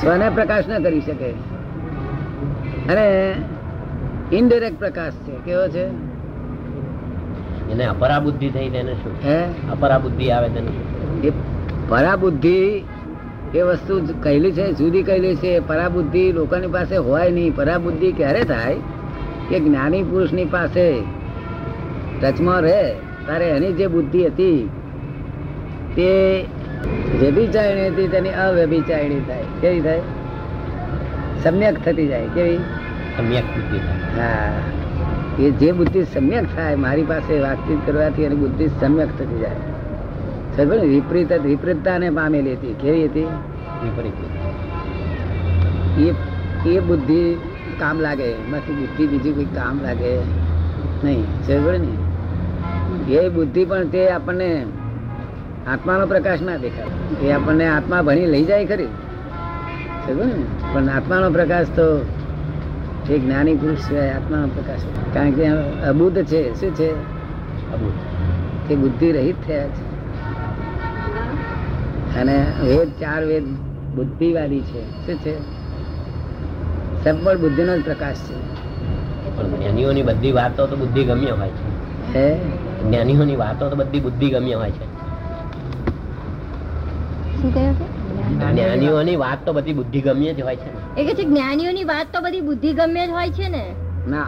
સ્વને 0.00 0.30
પ્રકાશ 0.30 0.64
ન 0.68 0.82
કરી 0.82 1.00
શકે. 1.00 1.30
અને 2.92 3.34
ઇનડિરેક્ટ 4.32 4.78
પ્રકાશ 4.78 5.12
છે. 5.12 5.32
કેવો 5.44 5.68
છે? 5.68 6.09
એને 7.70 7.84
અપરાબુદ્ધિ 7.84 8.48
થઈ 8.48 8.68
તેને 8.68 8.92
શું? 8.92 9.12
હે? 9.24 9.44
અપરા 9.72 9.96
આવે 10.36 10.48
તેને 10.48 10.66
શું? 10.66 11.22
એ 11.22 11.30
પરાબુદ્ધિ 11.88 12.84
એ 13.54 13.62
વસ્તુ 13.62 14.00
કહેલી 14.22 14.52
છે 14.52 14.72
જુદી 14.72 15.02
કહેલી 15.02 15.36
છે. 15.36 15.60
પરાબુદ્ધિ 15.60 16.32
લોકોની 16.32 16.66
પાસે 16.66 16.96
હોય 16.96 17.30
નહીં. 17.30 17.56
પરાબુદ્ધિ 17.56 18.12
ક્યારે 18.12 18.40
થાય? 18.40 18.76
કે 19.48 19.60
જ્ઞાની 19.60 20.02
પુરુષની 20.02 20.44
પાસે 20.44 21.02
ટચમાં 22.22 22.60
રહે. 22.60 22.92
ત્યારે 23.26 23.48
એની 23.48 23.72
જે 23.72 23.86
બુદ્ધિ 23.86 24.26
હતી 24.26 24.70
તે 25.96 26.44
વ્યભિચારણી 27.20 27.88
હતી 27.88 28.08
તેની 28.08 28.30
અવ્યભિચારણી 28.30 29.20
થાય. 29.20 29.42
કેવી 29.60 29.80
થાય? 29.80 30.00
સમ્યક 31.42 31.84
થતી 31.84 32.06
જાય. 32.08 32.26
કેવી? 32.26 32.56
સમ્યક 33.16 33.44
બુદ્ધિ 33.44 33.76
હા. 34.20 34.52
એ 35.38 35.50
જે 35.50 35.72
બુદ્ધિ 35.72 36.02
સમ્યક 36.02 36.44
થાય, 36.56 36.74
મારી 36.74 37.02
પાસે 37.02 37.40
વાતચીત 37.40 37.78
કરવાથી 37.86 38.22
એની 38.22 38.36
બુદ્ધિ 38.36 38.66
સમ્યક 38.66 39.08
થતી 39.18 39.38
જાય. 39.38 39.50
ને 40.58 40.86
વિપરીત, 40.86 41.32
વિપરીતતાને 41.32 42.10
પામેલી 42.10 42.52
હતી. 42.52 42.74
કેવી 42.80 43.04
હતી? 43.04 43.24
વિપરીત 43.84 44.12
એ 45.98 46.14
એ 46.70 46.80
બુદ્ધિ 46.80 47.34
કામ 47.78 48.00
લાગે. 48.00 48.22
એમાંથી 48.22 48.72
બુદ્ધિ 48.72 49.06
બીજી 49.06 49.32
કોઈ 49.32 49.44
કામ 49.44 49.80
લાગે 49.82 50.16
નહીં. 51.04 51.22
સમજો 51.22 51.72
ને 51.72 53.12
એ 53.12 53.28
બુદ્ધિ 53.28 53.64
પણ 53.64 53.86
તે 53.86 54.10
આપણને 54.10 54.66
આત્માનો 55.72 56.06
પ્રકાશ 56.06 56.42
ના 56.42 56.56
દેખાય. 56.56 57.26
એ 57.26 57.32
આપણને 57.32 57.68
આત્મા 57.68 58.02
ભણી 58.02 58.26
લઈ 58.26 58.44
જાય 58.44 58.66
ખરી. 58.66 58.86
સમજો 60.06 60.24
ને 60.24 60.44
પણ 60.72 60.88
આત્માનો 60.88 61.30
પ્રકાશ 61.30 61.66
તો 61.66 62.04
જે 63.10 63.18
જ્ઞાની 63.18 63.54
પુરુષ 63.56 63.78
છે 63.78 64.10
આત્મા 64.10 64.48
પ્રકાશ 64.54 64.80
કારણ 65.14 65.30
કે 65.30 65.46
અબુદ્ધ 65.82 66.24
છે 66.24 66.60
શું 66.60 66.74
છે? 66.74 66.90
અબુદ્ધ. 67.72 68.68
તે 68.68 68.76
બુદ્ધિ 68.76 69.12
રહિત 69.12 69.36
થયા 69.46 69.66
છે. 69.66 69.80
અને 72.20 72.46
વેદ 72.64 72.88
ચાર 72.88 73.24
વેદ 73.24 73.44
બુદ્ધિવાદી 73.94 74.60
છે. 74.60 75.06
શું 75.06 75.14
છે? 75.14 75.38
સબળ 77.04 77.38
બુદ્ધિનો 77.38 77.78
જ 77.78 77.84
પ્રકાશ 77.84 78.16
છે. 78.16 78.34
જ્ઞાનીઓની 79.58 80.02
બધી 80.02 80.32
વાતો 80.32 80.66
તો 80.66 80.76
બુદ્ધિ 80.76 81.04
ગમ્ય 81.04 81.30
હોય 81.30 81.48
છે. 81.48 82.14
હે? 82.14 82.38
જ્ઞાનીઓની 82.88 83.36
વાતો 83.36 83.68
તો 83.68 83.76
બધી 83.76 84.00
બુદ્ધિ 84.00 84.30
ગમ્ય 84.30 84.54
હોય 84.54 84.70
છે. 84.70 84.84
શું 87.42 87.54
કહ્યું 87.54 87.74
છે 87.74 87.99
જ્ઞાનીઓની 88.38 89.16
વાત 89.16 89.38
તો 89.46 89.52
બધી 89.52 89.72
બુદ્ધિ 89.72 90.00
ગમ્ય 90.00 90.32
જ 90.32 90.40
હોય 90.40 90.56
છે 90.56 91.00
એ 91.00 91.06
કે 91.06 91.14
છે 91.14 91.24
જ્ઞાનીઓની 91.24 91.84
વાત 91.84 92.06
તો 92.12 92.20
બધી 92.20 92.40
બુદ્ધિ 92.40 92.72
ગમ્ય 92.72 93.06
જ 93.06 93.10
હોય 93.10 93.30
છે 93.30 93.48
ને. 93.48 93.74
ના. 94.08 94.26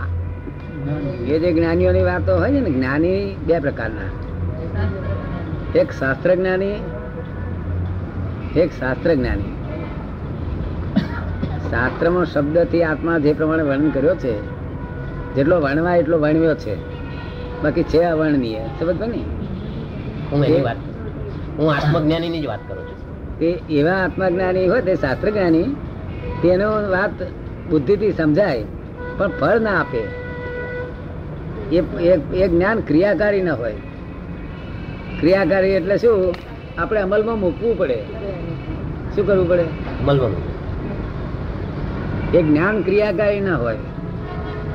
એ 1.29 1.39
જે 1.39 1.53
જ્ઞાનીઓની 1.53 2.03
વાતો 2.03 2.37
હોય 2.37 2.51
છે 2.51 2.61
ને 2.61 2.71
જ્ઞાની 2.71 3.37
બે 3.47 3.59
પ્રકારના. 3.59 4.11
એક 5.79 5.91
શાસ્ત્ર 5.91 6.35
જ્ઞાની 6.35 6.75
એક 8.57 8.71
શાસ્ત્ર 8.81 9.15
જ્ઞાની 9.15 9.53
શાસ્ત્રમાં 11.71 12.25
શબ્દથી 12.27 12.83
આત્મા 12.83 13.19
જે 13.19 13.33
પ્રમાણે 13.33 13.63
વર્ણન 13.63 13.91
કર્યો 13.91 14.15
છે 14.15 14.41
જેટલો 15.35 15.61
વર્ણવાય 15.61 15.99
એટલો 15.99 16.19
વર્ણવ્યો 16.19 16.55
છે. 16.55 16.75
બાકી 17.63 17.83
છે 17.83 18.03
અવર્ણનીય. 18.03 18.59
સમજ 18.81 19.01
ને 19.01 19.25
હું 20.33 20.45
એની 20.45 20.61
વાત 20.61 20.77
હું 21.59 21.75
આત્મજ્ઞાનીની 21.75 22.43
જ 22.43 22.47
વાત 22.47 22.59
કરું 22.69 22.85
છું. 22.85 23.12
તે 23.43 23.51
એવા 23.71 23.93
આત્મજ્ઞાની 23.93 24.69
હોય 24.69 24.81
તે 24.81 24.95
શાસ્ત્ર 24.95 25.31
જ્ઞાની 25.31 25.63
તેનો 26.43 26.91
વાત 26.91 27.11
બુદ્ધિથી 27.71 28.13
સમજાય 28.13 28.65
પણ 29.19 29.29
ફળ 29.29 29.61
ના 29.61 29.81
આપે. 29.81 30.03
એ 32.37 32.49
જ્ઞાન 32.49 32.81
ક્રિયાકારી 32.81 33.43
ન 33.43 33.51
હોય. 33.51 33.75
ક્રિયાકારી 35.21 35.69
એટલે 35.69 35.99
શું? 35.99 36.35
આપણે 36.79 37.01
અમલમાં 37.01 37.41
મૂકવું 37.41 37.79
પડે. 37.79 37.99
શું 39.15 39.27
કરવું 39.27 39.49
પડે? 39.49 39.63
અમલમાં 39.63 40.31
એ 42.33 42.43
જ્ઞાન 42.43 42.83
ક્રિયાકારી 42.83 43.41
ના 43.41 43.57
હોય. 43.57 43.77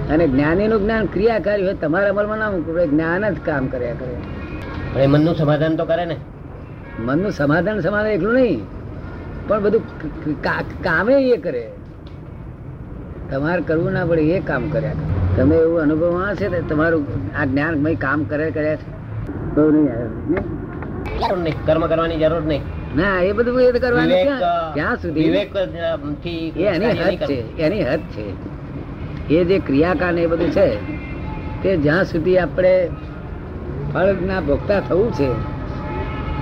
અને 0.09 0.27
જ્ઞાનીનું 0.27 0.81
જ્ઞાન 0.81 1.05
ક્રિયાકારી 1.05 1.63
હોય 1.63 1.73
તમારા 1.73 2.09
અમલમાં 2.09 2.37
ના 2.37 2.51
મૂકવું 2.51 2.75
પડે. 2.75 2.87
જ્ઞાન 2.87 3.29
જ 3.29 3.37
કામ 3.45 3.67
કર્યા 3.67 3.93
કરે. 3.93 4.15
પણ 4.93 4.99
એ 4.99 5.07
મનનું 5.07 5.35
સમાધાન 5.35 5.75
તો 5.75 5.85
કરે 5.85 6.05
ને. 6.05 6.15
મનનું 7.05 7.31
સમાધાન 7.31 7.79
સમાધાન 7.79 8.11
એકલું 8.11 8.33
નહીં. 8.33 8.61
પણ 9.47 9.61
બધું 9.61 9.83
કામે 10.83 11.13
એ 11.13 11.37
કરે. 11.37 11.71
તમારે 13.31 13.61
કરવું 13.61 13.91
ના 13.91 14.05
પડે 14.05 14.21
એ 14.21 14.39
કામ 14.39 14.69
કર્યા 14.69 14.95
તમે 15.37 15.55
એવું 15.55 15.81
અનુભવમાં 15.81 16.35
છે 16.35 16.47
ને 16.47 16.59
તમારું 16.61 17.05
આ 17.39 17.45
જ્ઞાન 17.45 17.95
કામ 17.95 18.23
કરે 18.23 18.51
કર્યા 18.51 18.75
છે. 18.75 18.89
તો 19.55 19.71
નહીં 19.71 19.85
ને? 21.43 21.51
કર્મ 21.65 21.83
કરવાની 21.87 22.17
જરૂર 22.17 22.41
નહીં. 22.41 22.63
ના 22.95 23.21
એ 23.21 23.31
બધું 23.31 23.61
એ 23.61 23.71
કરવાનું 23.71 24.19
ક્યાં? 24.73 24.95
સુધી? 24.97 25.23
વિવેકથી 25.23 26.53
એની 26.65 26.91
હદ 26.91 27.27
છે 27.29 27.37
એની 27.57 27.83
હદ 27.83 27.99
છે. 27.99 28.25
એ 29.29 29.43
જે 29.43 29.59
ક્રિયાકાર 29.59 30.13
ને 30.13 30.21
એ 30.21 30.27
બધું 30.27 30.51
છે 30.51 30.67
તે 31.63 31.77
જ્યાં 31.77 32.05
સુધી 32.05 32.37
આપણે 32.37 32.89
ફળના 33.93 34.41
ભોગતા 34.41 34.79
થવું 34.79 35.13
છે 35.13 35.29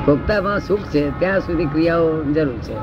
ભોગતામાં 0.02 0.62
સુખ 0.62 0.86
છે 0.90 1.02
ત્યાં 1.16 1.42
સુધી 1.42 1.70
ક્રિયાઓ 1.70 2.08
જરૂર 2.30 2.60
છે. 2.62 2.76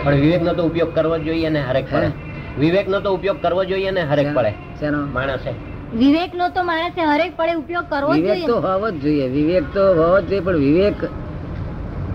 પણ 0.00 0.20
વિવેક 0.20 0.42
નો 0.42 0.52
તો 0.54 0.62
ઉપયોગ 0.64 0.92
કરવો 0.92 1.16
જોઈએ 1.20 1.50
ને 1.50 1.62
હરેક 1.62 1.86
પડે 1.88 2.08
વિવેક 2.56 2.86
નો 2.86 3.00
તો 3.00 3.10
ઉપયોગ 3.14 3.38
કરવો 3.40 3.62
જોઈએ 3.64 3.90
ને 3.92 4.02
હરેક 4.04 4.28
પડે 4.30 4.50
શેનો? 4.76 5.00
માણસે. 5.08 5.52
વિવેક 5.94 6.32
નો 6.32 6.46
તો 6.50 6.62
માણસે 6.64 7.00
હરેક 7.04 7.32
પડે 7.36 7.54
ઉપયોગ 7.56 7.86
કરવો 7.88 8.14
જોઈએ 8.18 8.38
વિવેક 8.38 8.46
તો 8.46 8.56
હોવો 8.62 8.88
જ 8.92 9.02
જોઈએ. 9.02 9.26
વિવેક 9.30 9.64
તો 9.72 9.84
હોવો 9.94 10.16
જ 10.20 10.28
જોઈએ 10.28 10.42
પણ 10.42 10.60
વિવેક 10.60 10.98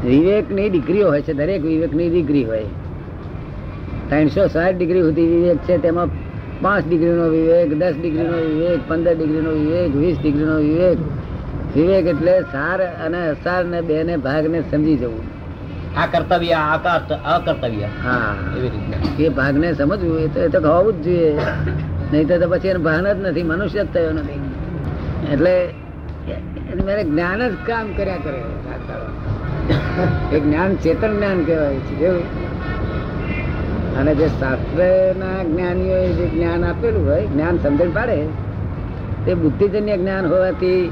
વિવેકની 0.04 0.70
ડિગ્રીઓ 0.70 1.08
હોય 1.08 1.22
છે 1.22 1.34
દરેક 1.36 1.62
વિવેકની 1.63 2.10
ડિગ્રી 2.10 2.46
હોય. 2.46 2.70
ત્રણસો 4.10 4.48
સાઠ 4.50 4.75
ડિગ્રી 4.75 5.04
સુધી 5.04 5.27
વિવેક 5.34 5.60
છે 5.62 5.77
તેમાં 5.80 6.10
પાંચ 6.62 6.84
ડિગ્રીનો 6.86 7.25
વિવેક 7.30 7.70
દસ 7.75 7.96
ડિગ્રીનો 7.98 8.38
વિવેક 8.48 8.80
પંદર 8.86 9.13
ડિગ્રીનો 9.15 9.51
વિવેક 9.56 9.92
વીસ 9.96 10.18
ડિગ્રીનો 10.20 10.58
વિવેક 10.60 11.00
વિવેક 11.75 12.05
એટલે 12.05 12.41
સાર 12.41 13.05
અને 13.05 13.27
અસાર 13.27 13.65
ને 13.65 13.82
બે 13.82 14.03
ને 14.03 14.17
ભાગ 14.17 14.46
ને 14.46 14.62
સમજી 14.62 14.96
જવું. 14.96 15.24
આ 15.98 16.05
કર્તવ્ય 16.05 16.51
આ 16.51 16.77
અકર્ત- 16.77 17.25
અકર્તવ્ય. 17.25 17.84
હા. 17.84 18.36
એવી 18.58 18.70
રીતના 18.70 19.24
એ 19.24 19.29
ભાગને 19.29 19.74
સમજવું 19.74 20.20
એ 20.20 20.27
તો 20.27 20.39
એ 20.39 20.48
તો 20.48 20.60
હોવું 20.60 20.94
જ 20.94 21.03
જોઈએ. 21.03 21.38
નહીં 22.13 22.27
તો 22.27 22.50
પછી 22.50 22.67
એનું 22.67 22.84
ભાન 22.84 23.13
જ 23.13 23.25
નથી 23.25 23.44
મનુષ્ય 23.44 23.84
જ 23.84 23.88
થયો 23.94 24.12
નથી. 24.12 24.39
એટલે 25.32 25.70
મારે 26.86 27.03
જ્ઞાન 27.03 27.50
જ 27.50 27.53
કામ 27.65 27.94
કર્યા 27.94 28.15
કરે 28.15 28.44
એ 30.38 30.39
જ્ઞાન 30.39 30.75
ચેતન 30.75 31.17
જ્ઞાન 31.17 31.44
કહેવાય 31.44 31.75
છે 31.75 31.96
કેવું 31.96 32.46
અને 33.98 34.15
જે 34.15 34.27
શાસ્ત્રના 34.27 35.44
જ્ઞાનીઓએ 35.44 36.08
જે 36.08 36.27
જ્ઞાન 36.27 36.65
આપેલું 36.65 37.08
હોય 37.08 37.25
જ્ઞાન 37.25 37.58
સમજણ 37.58 37.89
પાડે 37.89 38.27
તે 39.25 39.34
બુદ્ધિજન્ય 39.34 39.98
જ્ઞાન 39.98 40.25
હોવાથી 40.25 40.91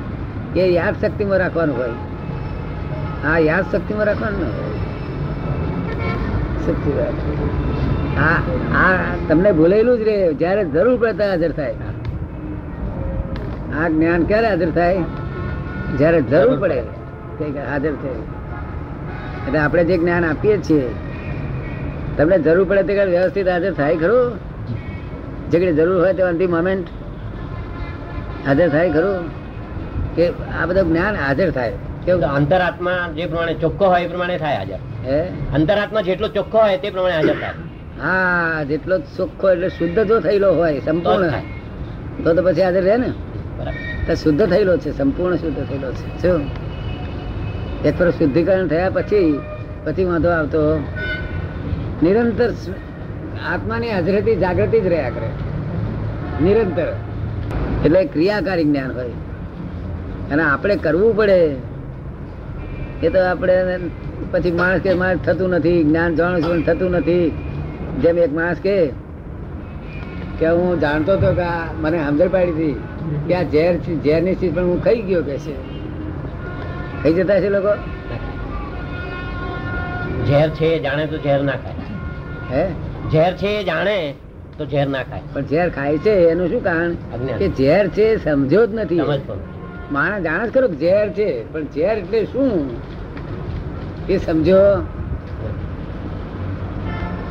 એ 0.57 0.73
યાદ 0.73 0.95
શક્તિમાં 1.01 1.37
રાખવાનું 1.37 1.77
હોય. 1.77 1.93
આ 3.27 3.37
યાદ 3.37 3.65
શક્તિમાં 3.71 4.05
રાખવાનું 4.05 4.39
હોય. 4.39 4.51
શક્તિ 6.65 6.91
આ 8.17 8.35
આ 8.77 8.97
તમને 9.29 9.51
ભૂલેલું 9.51 9.97
જ 9.97 10.01
રે, 10.01 10.33
જ્યારે 10.33 10.65
જરૂર 10.65 10.97
પડે 10.97 11.13
ત્યારે 11.13 11.31
હાજર 11.31 11.51
થાય. 11.51 11.75
આ 13.79 13.87
જ્ઞાન 13.87 14.23
ક્યારે 14.23 14.47
હાજર 14.47 14.71
થાય? 14.71 15.03
જ્યારે 15.97 16.21
જરૂર 16.21 16.59
પડે 16.59 16.79
હાજર 17.69 17.91
થાય. 17.91 18.21
એટલે 19.47 19.59
આપણે 19.59 19.83
જે 19.83 19.97
જ્ઞાન 19.97 20.25
આપીએ 20.25 20.57
છીએ, 20.57 20.89
તમને 22.17 22.39
જરૂર 22.39 22.65
પડે 22.69 22.83
તે 22.83 23.05
વ્યવસ્થિત 23.05 23.47
હાજર 23.47 23.73
થાય, 23.73 23.97
ખરું? 23.97 24.37
જે 25.51 25.73
જરૂર 25.73 26.03
હોય 26.03 26.13
તે 26.13 26.23
અંતિમ 26.23 26.51
મોમેન્ટ 26.51 26.87
હાજર 28.47 28.69
થાય, 28.69 28.91
ખરું? 28.91 29.42
કે 30.15 30.29
આ 30.29 30.65
બધું 30.65 30.87
જ્ઞાન 30.87 31.15
હાજર 31.15 31.51
થાય. 31.51 31.73
કેવું? 32.05 32.23
અંતરાત્મા 32.23 32.91
જે 33.15 33.25
પ્રમાણે 33.25 33.53
ચોખ્ખો 33.53 33.85
હોય 33.85 34.03
એ 34.03 34.07
પ્રમાણે 34.07 34.37
થાય 34.37 34.57
હાજર. 34.57 34.77
હે? 35.05 35.21
અંતરાત્મા 35.53 36.01
જેટલો 36.01 36.27
ચોખ્ખો 36.27 36.57
હોય 36.57 36.77
તે 36.77 36.89
પ્રમાણે 36.89 37.15
હાજર 37.15 37.33
થાય. 37.33 37.49
હા 38.01 38.63
જેટલો 38.63 38.97
ચોખ્ખો 38.99 39.51
એટલે 39.51 39.69
શુદ્ધ 39.69 39.99
જો 39.99 40.19
થયેલો 40.19 40.53
હોય 40.53 40.79
સંપૂર્ણ. 40.79 41.29
થાય. 41.29 41.41
તો 42.23 42.33
તો 42.33 42.43
પછી 42.43 42.61
હાજર 42.61 42.83
રહે 42.83 42.97
ને? 42.97 43.09
તો 44.07 44.15
શુદ્ધ 44.15 44.45
થયેલો 44.45 44.77
છે 44.77 44.97
સંપૂર્ણ 44.97 45.35
શુદ્ધ 45.35 45.67
થયેલો 45.67 45.91
છે. 45.91 46.21
શું? 46.21 46.41
એક 47.85 47.97
ફર 47.97 48.09
શુદ્ધિકરણ 48.09 48.67
થયા 48.67 48.89
પછી 48.89 49.39
પછી 49.83 50.05
વાંધો 50.05 50.29
આવતો. 50.29 50.83
નિરંતર 52.03 52.49
આત્માની 53.53 53.89
હાજરીથી 53.89 54.35
જાગૃતિ 54.35 54.79
જ 54.79 54.87
રહ્યા 54.87 55.09
કરે. 55.09 55.27
નિરંતર. 56.43 56.93
એટલે 57.85 58.05
ક્રિયાકારી 58.05 58.63
જ્ઞાન 58.63 58.91
હોય. 58.91 59.09
અને 60.31 60.43
આપણે 60.43 60.75
કરવું 60.75 61.17
પડે. 61.17 61.55
એ 63.03 63.09
તો 63.09 63.25
આપણે 63.25 63.77
પછી 64.31 64.51
માણસ 64.51 64.81
કે 64.81 64.93
માણસ 64.93 65.19
થતું 65.25 65.49
નથી 65.49 65.83
જ્ઞાન 65.83 66.15
જાણું 66.15 66.65
થતું 66.65 66.91
નથી. 66.91 67.31
જેમ 68.01 68.17
એક 68.17 68.33
માણસ 68.33 68.57
કે 68.57 68.91
કે 70.39 70.47
હું 70.47 70.79
જાણતો 70.79 71.13
હતો 71.13 71.33
કે 71.33 71.45
મને 71.81 71.97
સમજણ 72.07 72.27
પાડી 72.27 72.51
હતી 72.51 72.81
કે 73.27 73.35
આ 73.35 73.43
ઝેર 73.43 73.77
ઝેરની 74.03 74.35
ચીજ 74.35 74.55
પણ 74.55 74.63
હું 74.63 74.83
ખાઈ 74.83 75.01
ગયો 75.01 75.23
કે 75.23 75.37
છે. 75.37 75.53
ખાઈ 77.03 77.13
જતા 77.13 77.39
છે 77.39 77.49
લોકો? 77.49 77.73
ઝેર 80.27 80.49
છે 80.49 80.79
જાણે 80.79 81.05
તો 81.05 81.17
ઝેર 81.17 81.43
ના 81.43 81.51
ખાય. 81.51 81.73
હે? 82.51 82.67
ઝેર 83.11 83.33
છે 83.33 83.63
જાણે 83.63 84.13
તો 84.57 84.65
ઝેર 84.65 84.87
ના 84.87 85.03
ખાય. 85.03 85.21
પણ 85.33 85.41
ઝેર 85.41 85.69
ખાય 85.69 85.97
છે 85.97 86.09
એનું 86.09 86.49
શું 86.49 86.63
કારણ? 86.63 86.93
કે 87.37 87.47
ઝેર 87.47 87.87
છે 87.87 88.23
સમજ્યો 88.23 88.65
જ 88.65 88.73
નથી. 88.73 89.01
માણસ 89.93 90.23
જાણે 90.23 90.47
ખરો 90.47 90.67
ઝેર 90.67 91.09
છે, 91.09 91.53
પણ 91.53 91.63
ઝેર 91.63 91.97
એટલે 91.97 92.25
શું? 92.25 92.69
એ 94.09 94.17
સમજો. 94.17 94.57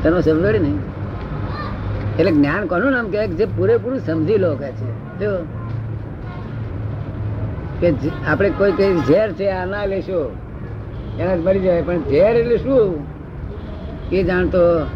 તમે 0.02 0.20
સમજો 0.22 0.50
ને 0.50 0.72
એટલે 2.18 2.30
જ્ઞાન 2.30 2.66
કોનું 2.66 2.92
નામ 2.92 3.10
કહેવાય? 3.10 3.28
જે 3.28 3.44
પૂરેપૂરું 3.44 3.98
સમજી 3.98 4.38
લો 4.38 4.54
કે 4.54 4.72
છે. 4.72 4.90
કે 7.80 8.10
આપણે 8.26 8.50
કોઈ 8.50 8.72
કઈ 8.72 8.96
ઝેર 8.96 9.32
છે, 9.32 9.46
આ 9.50 9.64
ના 9.64 9.84
લેશો. 9.84 10.36
એના 11.18 11.36
મરી 11.36 11.60
જાય. 11.60 11.82
પણ 11.82 11.98
ઝેર 11.98 12.36
એટલે 12.36 12.56
શું? 12.56 13.06
એ 14.12 14.22
જાણતો 14.22 14.86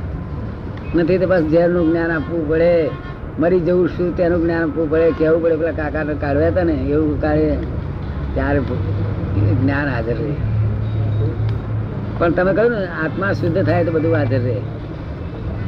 નથી 0.94 1.18
તો 1.18 1.26
બસ 1.26 1.40
ઝેરનું 1.40 1.90
જ્ઞાન 1.90 2.10
આપવું 2.10 2.48
પડે. 2.48 2.90
મરી 3.38 3.60
જવું 3.60 3.88
શું 3.88 4.16
તેનું 4.16 4.42
જ્ઞાન 4.42 4.62
આપવું 4.62 4.90
પડે 4.90 5.10
કહેવું 5.18 5.42
પડે 5.42 5.56
પેલા 5.56 5.72
કાકાને 5.80 6.14
કાઢવ્યા 6.20 6.52
હતા 6.52 6.64
ને 6.68 6.74
એવું 6.94 7.20
કાઢે 7.20 7.48
ત્યારે 8.34 8.60
જ્ઞાન 9.62 9.88
હાજર 9.94 10.16
રહે. 10.20 10.32
પણ 12.18 12.32
તમે 12.38 12.52
કહ્યું 12.52 12.72
ને 12.72 12.86
આત્મા 13.04 13.32
શુદ્ધ 13.40 13.60
થાય 13.66 13.84
તો 13.84 13.92
બધું 13.96 14.14
હાજર 14.16 14.40
રહે. 14.46 14.56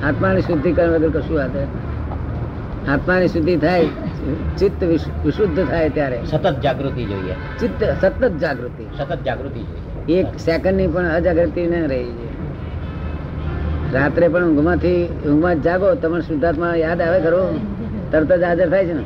આત્માની 0.06 0.46
શુદ્ધિકરણ 0.48 0.94
વગર 0.94 1.10
કશું 1.16 1.38
હાજર 1.40 1.66
આત્માની 2.92 3.28
શુદ્ધિ 3.28 3.56
થાય 3.56 3.86
ચિત્ત 4.58 4.80
વિશુદ્ધ 5.24 5.60
થાય 5.70 5.88
ત્યારે. 5.98 6.18
સતત 6.30 6.54
જાગૃતિ 6.62 7.04
જોઈએ. 7.10 7.34
ચિત્ત 7.60 7.84
સતત 8.00 8.32
જાગૃતિ. 8.42 8.84
સતત 8.98 9.20
જાગૃતિ 9.26 9.60
જોઈએ. 9.60 10.20
એક 10.20 10.40
સેકન્ડની 10.46 10.88
પણ 10.94 11.14
અજાગૃતિ 11.18 11.62
ન 11.66 11.74
રહી. 11.92 12.27
રાત્રે 13.94 14.28
પણ 14.28 14.44
ઊંઘમાંથી 14.44 15.06
ઊંઘમાં 15.06 15.62
જાગો, 15.62 15.94
તમને 15.94 16.20
શુદ્ધાત્મા 16.20 16.74
યાદ 16.74 17.00
આવે 17.02 17.20
ખરો? 17.20 17.60
તરત 18.10 18.32
જ 18.32 18.42
હાજર 18.42 18.70
થાય 18.70 18.86
છે 18.86 18.92
ને. 18.92 19.04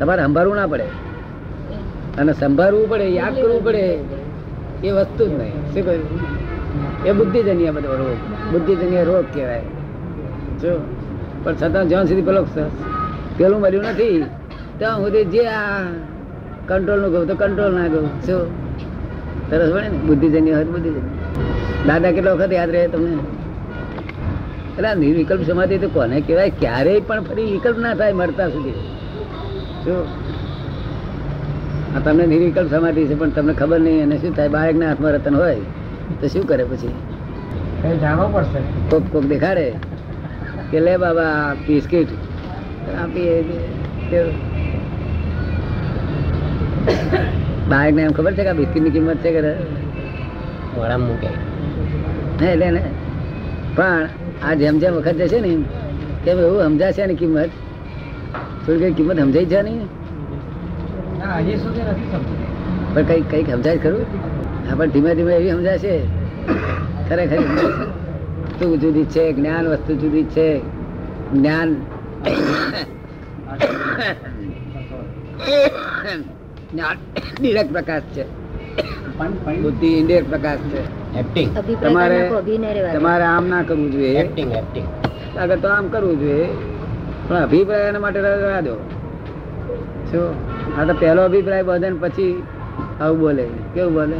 તમારે 0.00 0.22
સંભાળવું 0.22 0.56
ના 0.56 0.66
પડે. 0.66 0.84
અને 2.18 2.32
સંભાળવું 2.32 2.88
પડે, 2.88 3.08
યાદ 3.08 3.34
કરવું 3.34 3.64
પડે, 3.64 3.98
એ 4.84 4.90
વસ્તુ 4.90 5.26
જ 5.26 5.32
નહીં. 5.32 5.74
શું 5.74 5.84
કહ્યું? 5.84 7.04
એ 7.04 7.12
બુદ્ધિજન્ય 7.12 7.70
બધો 7.70 7.88
રોગ. 7.88 8.16
બુદ્ધિજન્ય 8.52 9.04
રોગ 9.04 9.24
કહેવાય. 9.34 9.60
જો. 10.62 10.80
પણ 11.42 11.54
છતાં 11.54 11.88
જ્યાં 11.88 12.06
સુધી 12.06 12.22
પેલો 12.22 12.46
પેલું 13.36 13.60
મળ્યું 13.60 13.84
નથી, 13.84 14.24
ત્યાં 14.78 14.98
સુધી 14.98 15.24
જે 15.24 15.46
આ 15.46 15.82
કંટ્રોલનું 16.68 17.12
કહું 17.12 17.28
તો 17.28 17.34
કંટ્રોલ 17.34 17.74
ના 17.74 17.86
કહું 17.86 18.06
શું? 18.26 18.66
સરસ 19.50 19.72
ભણે 19.72 19.88
ને? 19.88 19.98
બુદ્ધિજન્ય 19.98 20.52
હોય 20.52 20.64
બુદ્ધિજન્ય. 20.64 21.00
દાદા 21.86 22.10
કેટલો 22.10 22.34
વખત 22.34 22.52
યાદ 22.52 22.70
રહે 22.70 22.88
તમને? 22.88 23.16
એટલે 24.76 24.88
આ 24.90 24.98
નિર્વિકલ્પ 25.02 25.42
સમાધિ 25.48 25.76
તો 25.82 25.88
કોને 25.96 26.16
કહેવાય? 26.28 26.52
ક્યારેય 26.62 27.00
પણ 27.08 27.22
ફરી 27.28 27.48
વિકલ્પ 27.54 27.78
ના 27.84 27.94
થાય 28.00 28.14
મરતા 28.20 28.48
સુધી. 28.54 28.78
શું 29.84 30.00
આ 31.94 32.00
તમને 32.06 32.24
નિર્વિકલ્પ 32.32 32.68
સમાધિ 32.74 33.02
છે 33.10 33.14
પણ 33.20 33.30
તમને 33.36 33.54
ખબર 33.60 33.78
નહીં 33.86 34.00
અને 34.06 34.16
શું 34.22 34.32
થાય? 34.38 34.50
બાળકના 34.56 34.88
હાથમાં 34.90 35.12
રતન 35.18 35.36
હોય 35.42 35.60
તો 36.20 36.26
શું 36.34 36.44
કરે 36.50 36.64
પછી? 36.72 36.94
જાણવું 38.02 38.28
પડશે. 38.34 38.60
કોક 38.90 39.04
કોક 39.14 39.24
દેખાડે 39.32 39.66
કે 40.70 40.78
લે 40.86 40.92
બાબા 41.04 41.32
બિસ્કિટ. 41.66 42.10
આપીએ 43.02 43.34
તે 44.10 44.18
બાળકને 47.70 48.02
એમ 48.06 48.12
ખબર 48.18 48.32
છે 48.36 48.42
કે 48.46 48.50
આ 48.52 48.58
બિસ્કિટની 48.60 48.94
કિંમત 48.96 49.20
છે 49.24 49.30
કે 49.36 49.40
વળામ 50.76 51.02
મૂકે. 51.08 51.30
હે 52.40 52.46
એટલે 52.52 52.68
ને 52.76 52.82
પણ 53.76 54.04
આ 54.42 54.54
જેમ 54.54 54.78
જેમ 54.78 54.94
વખત 54.94 55.14
જશે 55.14 55.40
ને 55.40 55.58
તેમ 56.24 56.38
એવું 56.38 56.62
સમજાશે 56.62 57.06
ને 57.06 57.14
કિંમત? 57.14 57.50
થોડી 58.66 58.78
કઈ 58.78 58.92
કિંમત 58.92 59.20
સમજાઈ 59.20 59.46
છે 59.46 59.62
નહીં 59.62 59.88
પણ 62.94 63.02
કઈ 63.02 63.20
કંઈક 63.20 63.50
સમજાય 63.50 63.78
ખરું. 63.78 64.06
હા 64.68 64.74
પણ 64.74 64.86
ધીમે 64.86 65.14
ધીમે 65.14 65.34
એવી 65.34 65.50
સમજાશે. 65.50 66.00
ખરેખર 67.08 67.38
વસ્તુ 67.38 68.76
જુદી 68.76 69.04
છે 69.04 69.32
જ્ઞાન 69.32 69.68
વસ્તુ 69.68 69.94
જુદી 69.94 70.24
છે. 70.24 70.60
જ્ઞાન 71.32 71.76
જ્ઞાન. 76.72 76.96
નિરક 77.40 77.72
પ્રકાશ 77.72 78.02
છે. 78.02 78.24
બુદ્ધિ 79.62 79.86
ઇન્ડિયક 79.86 80.30
પ્રકાશ 80.30 80.58
છે. 80.58 80.95
એક્ટિંગ 81.14 81.48
તમારે. 81.82 82.18
તમારે 82.96 83.24
આમ 83.24 83.48
ના 83.48 83.62
કરવું 83.62 83.92
જોઈએ. 83.92 84.12
એક્ટિંગ 84.22 84.52
એક્ટિંગ 84.52 84.88
આગળ 85.38 85.58
તો 85.58 85.68
આમ 85.68 85.88
કરવું 85.88 86.20
જોઈએ. 86.20 86.48
પણ 87.28 87.36
અભિપ્રાય 87.42 87.88
એના 87.88 87.98
માટે 87.98 88.20
રહેવા 88.20 88.60
દો. 88.60 88.74
શું 90.10 90.26
આ 90.80 90.84
તો 90.84 90.94
પહેલો 90.94 91.22
અભિપ્રાય 91.24 91.62
બધે 91.62 91.88
ને 91.90 91.96
પછી 91.96 92.42
આવું 93.00 93.20
બોલે. 93.20 93.46
કેવું 93.74 93.94
બોલે? 93.94 94.16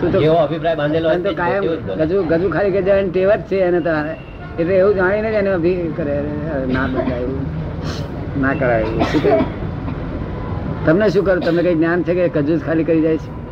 તું 0.00 0.12
તો 0.12 0.32
અભિપ્રાય 0.32 0.74
બાંધેલો 0.74 1.08
હોય 1.08 1.18
તો 1.18 1.34
કાયમ. 1.34 1.62
ગજુ 2.00 2.22
ગજુ 2.30 2.48
ખાલી 2.50 2.70
કે 2.70 2.82
જાય 2.82 3.08
ટેવ 3.08 3.30
જ 3.36 3.42
છે 3.50 3.56
એને 3.60 3.80
તારે. 3.80 4.14
એટલે 4.58 4.74
એવું 4.74 4.94
જાણીને 4.94 5.30
જ 5.30 5.34
એને 5.34 5.50
અભિ 5.50 5.92
કરે. 5.96 6.16
ના 6.72 6.86
એવું. 7.20 7.46
ના 8.40 8.54
કરાય 8.54 8.80
એવું. 8.80 9.04
શું 9.12 9.20
કહ્યું? 9.22 9.44
તમને 10.86 11.08
શું 11.08 11.24
કરું? 11.24 11.40
તમને 11.40 11.62
કઈ 11.62 11.74
જ્ઞાન 11.74 12.02
છે 12.02 12.14
કે 12.14 12.28
કજુ 12.28 12.58
જ 12.58 12.60
ખાલી 12.60 12.84
કરી 12.84 13.02
જાય 13.02 13.16
છે? 13.16 13.43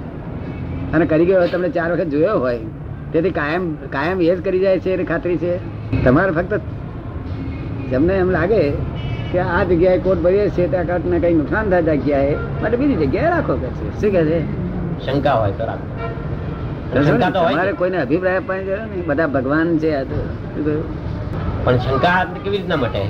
અને 0.95 1.05
કરી 1.11 1.27
ગયો 1.29 1.45
તમને 1.53 1.71
ચાર 1.77 1.89
વખત 1.93 2.09
જોયો 2.15 2.39
હોય 2.39 2.61
તેથી 3.13 3.35
કાયમ 3.41 3.65
કાયમ 3.95 4.21
એ 4.21 4.31
જ 4.31 4.39
કરી 4.47 4.63
જાય 4.65 4.79
છે 4.87 4.91
એની 4.97 5.09
ખાતરી 5.13 5.39
છે. 5.45 5.53
તમારે 6.05 6.33
ફક્ત 6.33 6.53
તમને 7.93 8.15
એમ 8.23 8.31
લાગે 8.37 8.61
કે 9.33 9.39
આ 9.45 9.61
જગ્યાએ 9.71 10.01
કોટ 10.07 10.19
ભરીએ 10.27 10.49
છીએ 10.57 10.67
ત્યાં 10.75 10.89
કાંકને 10.91 11.19
કંઈ 11.23 11.37
નુકસાન 11.41 11.71
થાય 11.75 11.97
જગ્યાએ 12.01 12.35
માટે 12.63 12.77
બીજી 12.83 12.99
જગ્યાએ 13.05 13.31
રાખો 13.37 13.55
કે 13.63 13.69
છે? 13.79 13.85
શું 14.01 14.11
કહે 14.17 14.23
છે? 14.31 14.39
શંકા 15.05 15.37
હોય 15.41 15.55
તો 15.61 15.65
રાખો. 15.71 15.87
શંકા 17.07 17.31
તો 17.37 17.45
હોય 17.45 17.55
તમારે 17.55 17.73
કોઈને 17.81 17.99
અભિપ્રાય 18.03 18.43
આપવાની 18.43 18.67
જરૂર 18.69 18.83
નહીં 18.91 19.07
બધા 19.13 19.31
ભગવાન 19.37 19.73
છે 19.85 19.95
આ 20.01 20.05
તો 20.11 20.19
શું 20.27 20.65
કહ્યું? 20.67 20.85
પણ 21.65 21.79
શંકા 21.87 22.19
કેવી 22.45 22.59
રીતના 22.59 22.81
મટે? 22.85 23.03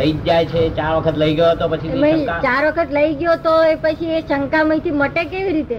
લઈ 0.00 0.14
જાય 0.28 0.46
છે 0.54 0.62
ચાર 0.78 0.92
વખત 0.96 1.16
લઈ 1.24 1.34
ગયો 1.40 1.52
તો 1.62 1.68
પછી 1.68 2.24
ચાર 2.46 2.62
વખત 2.68 2.90
લઈ 2.98 3.12
ગયો 3.22 3.36
તો 3.48 3.54
એ 3.72 3.76
પછી 3.84 4.12
એ 4.18 4.22
શંકામાંથી 4.22 4.96
મટે 5.02 5.22
કેવી 5.34 5.54
રીતે? 5.58 5.78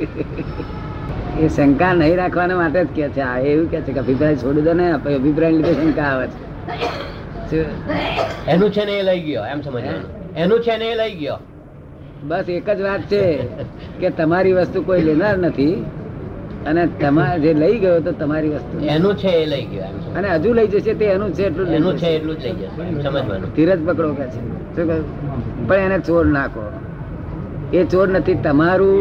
એ 0.00 1.48
શંકા 1.48 1.92
નહીં 2.00 2.16
રાખવાના 2.20 2.58
માટે 2.62 2.80
જ 2.84 2.86
કે 2.96 3.08
છે. 3.14 3.22
આ 3.22 3.38
એવું 3.52 3.66
કે 3.70 3.78
છે 3.84 3.92
કે 3.92 4.00
અભિપ્રાય 4.04 4.36
છોડી 4.36 4.64
દો 4.68 4.72
ને 4.80 4.86
અભિપ્રાય 4.92 5.52
લીધે 5.56 5.72
શંકા 5.74 6.08
આવે 6.12 6.26
છે. 7.50 7.60
એનું 8.48 8.70
છે 8.74 8.84
ને 8.84 8.94
એ 9.00 9.02
લઈ 9.02 9.20
ગયો 9.20 9.44
એમ 9.52 9.60
સમજ 9.62 9.86
એનું 10.36 10.60
છે 10.66 10.74
ને 10.76 10.86
એ 10.92 10.96
લઈ 11.02 11.14
ગયો. 11.20 11.38
બસ 12.28 12.48
એક 12.48 12.68
જ 12.78 12.80
વાત 12.88 13.02
છે 13.10 13.22
કે 14.00 14.08
તમારી 14.10 14.52
વસ્તુ 14.52 14.78
કોઈ 14.82 15.02
લેનાર 15.02 15.36
નથી 15.38 15.76
અને 16.66 16.82
તમારે 17.00 17.40
જે 17.40 17.52
લઈ 17.54 17.76
ગયો 17.78 18.00
તો 18.00 18.12
તમારી 18.12 18.48
વસ્તુ 18.48 18.74
એનું 18.94 19.14
છે 19.16 19.32
એ 19.42 19.46
લઈ 19.46 19.64
ગયો 19.64 19.92
અને 20.16 20.28
હજુ 20.28 20.50
લઈ 20.58 20.68
જશે 20.68 20.92
તે 20.94 21.04
એનું 21.04 21.30
છે 21.32 21.44
એટલું 21.46 21.68
એનું 21.78 21.94
છે 21.96 22.08
એટલું 22.16 22.36
જ 22.38 22.42
લઈ 22.44 22.52
જશે 22.52 23.02
સમજવાનું. 23.02 23.48
ધીરજ 23.54 23.80
પકડો 23.86 24.12
કે 24.18 24.24
છે. 24.24 24.40
શું 24.74 24.86
કહ્યું? 24.88 25.04
પણ 25.68 25.76
એને 25.86 25.98
ચોર 25.98 26.26
નાખો. 26.26 26.64
એ 27.72 27.84
ચોર 27.84 28.08
નથી 28.08 28.34
તમારું 28.34 28.98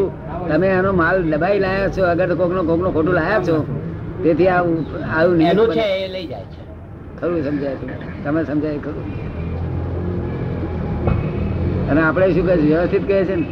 તમે 0.49 0.67
એનો 0.67 0.91
માલ 0.99 1.17
દબાઈ 1.31 1.59
લાયા 1.63 1.93
છો 1.95 2.03
અગર 2.12 2.29
કોકનો 2.35 2.62
કોકનો 2.69 2.89
ખોટું 2.95 3.13
લાયા 3.19 3.45
છો 3.47 3.55
તેથી 4.23 4.47
આવું 4.47 4.77
આવું 5.17 5.41
એનું 5.49 5.69
છે 5.77 5.85
એ 6.03 6.07
લઈ 6.13 6.27
જાય 6.31 6.45
છે. 6.53 6.62
ખરું 7.19 7.39
સમજાય 7.45 7.75
તમે 8.23 8.41
સમજાય 8.43 8.79
ખરું. 8.85 9.05
અને 11.89 12.01
આપણે 12.01 12.25
શું 12.35 12.45
કહે 12.47 12.55
વ્યવસ્થિત 12.55 13.03
કહે 13.07 13.17
છે 13.29 13.35
ને? 13.35 13.47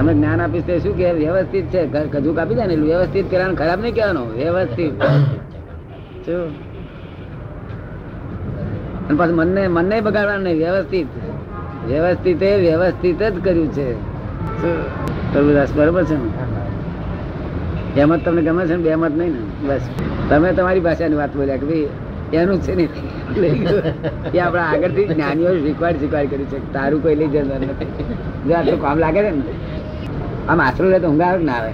અમે 0.00 0.12
જ્ઞાન 0.14 0.40
આપીશ 0.40 0.66
તે 0.68 0.74
શું 0.84 0.94
કે 0.98 1.12
વ્યવસ્થિત 1.12 1.66
છે? 1.72 1.80
કજુ 2.12 2.30
કાપી 2.34 2.56
જાય 2.58 2.66
ને 2.66 2.76
વ્યવસ્થિત 2.90 3.26
કરવાનું 3.30 3.56
ખરાબ 3.60 3.78
નહીં 3.80 3.94
કહેવાનું 3.94 4.26
વ્યવસ્થિત. 4.36 4.94
અને 9.08 9.16
પાછું 9.18 9.36
મનને 9.40 9.62
મનને 9.76 9.96
બગાડવાનું 10.06 10.44
નહીં 10.44 10.58
વ્યવસ્થિત. 10.62 11.08
વ્યવસ્થિત 11.88 12.42
એ 12.42 12.52
વ્યવસ્થિત 12.66 13.20
જ 13.22 13.36
કર્યું 13.44 13.70
છે. 13.78 13.88
શું? 14.60 14.76
પ્રભુ 15.32 15.50
દાસ 15.58 15.70
બરોબર 15.78 16.04
છે 16.10 16.16
ને? 16.16 16.28
એમત 18.02 18.20
તમને 18.24 18.42
ગમે 18.46 18.62
છે 18.68 18.76
ને? 18.76 18.82
બે 18.86 18.96
મત 18.96 19.14
નહીં 19.20 19.32
ને? 19.36 19.42
બસ. 19.68 19.84
તમે 20.28 20.48
તમારી 20.58 20.84
ભાષાની 20.86 21.18
વાત 21.22 21.32
બોલ્યા 21.38 21.60
કે 21.62 21.66
ભાઈ 21.70 21.88
એનું 22.40 22.58
છે 22.64 22.74
ને? 22.78 22.84
એ 24.34 24.38
આપણે 24.40 24.62
આગળથી 24.62 25.06
જ્ઞાનીઓ 25.12 25.50
શીખવાડ 25.64 25.96
શીખવાડ 26.02 26.28
કર્યું 26.32 26.50
છે. 26.52 26.58
તારું 26.72 27.02
કોઈ 27.02 27.16
લઈ 27.20 27.28
નથી. 27.44 27.88
જો 28.46 28.52
આટલું 28.58 28.80
કામ 28.84 28.98
લાગે 29.04 29.20
છે 29.26 29.30
ને? 29.30 29.42
આમ 30.48 30.60
આશરું 30.66 30.90
લે 30.94 30.98
તો 31.04 31.08
ઊંઘ 31.12 31.26
આવે 31.28 31.44
ના 31.50 31.58
આવે? 31.60 31.72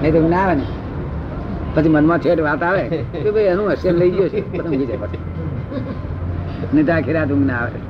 નહીં 0.00 0.12
તો 0.14 0.18
ઊંઘ 0.18 0.32
ના 0.34 0.42
આવે 0.44 0.54
ને? 0.60 0.66
પછી 1.74 1.92
મનમાં 1.94 2.20
છેટ 2.24 2.40
વાત 2.48 2.62
આવે 2.62 2.82
કે 3.24 3.30
ભાઈ 3.34 3.50
એનું 3.52 3.66
હશે 3.72 3.90
લઈ 4.00 4.10
ગયો 4.16 4.28
છે. 4.32 4.40
બધા 4.50 4.68
ઊંઘી 4.70 4.88
જાય 4.90 5.00
પછી. 5.02 5.20
નહીં 6.72 6.86
તો 6.86 6.92
આખી 6.96 7.16
રાત 7.18 7.30
ઊંઘ 7.36 7.46
ના 7.50 7.60
આવે. 7.64 7.80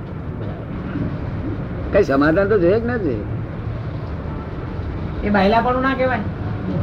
કઈ 1.93 2.05
સમાધાન 2.11 2.49
તો 2.53 2.57
જોઈએ 2.65 2.79
કે 2.85 2.87
ના 2.93 3.01
જોઈએ? 3.07 3.25
એ 5.25 5.29
બાયલાપણું 5.31 5.83
ના 5.83 5.95
કહેવાય. 5.95 6.21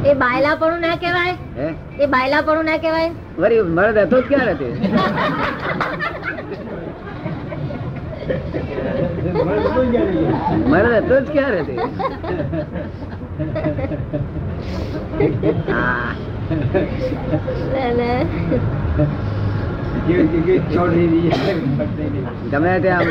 એ 0.06 0.14
બાયલાપણું 0.14 0.80
ના 0.82 0.96
કહેવાય? 0.96 1.36
એ 1.58 2.04
એ 2.04 2.06
બાયલાપણું 2.06 2.66
ના 2.66 2.78
કહેવાય? 2.78 3.12
વરી 3.38 3.62
મરદ 3.62 3.98
હતો 3.98 4.22
જ 4.22 4.24
ક્યારે 4.28 4.54
તે? 4.54 4.68
મરદ 10.72 10.94
હતો 10.98 11.20
જ 11.20 11.32
ક્યારે 11.32 11.62
તે. 11.64 11.76
ગમે 22.52 22.80
ત્યાં 22.80 23.08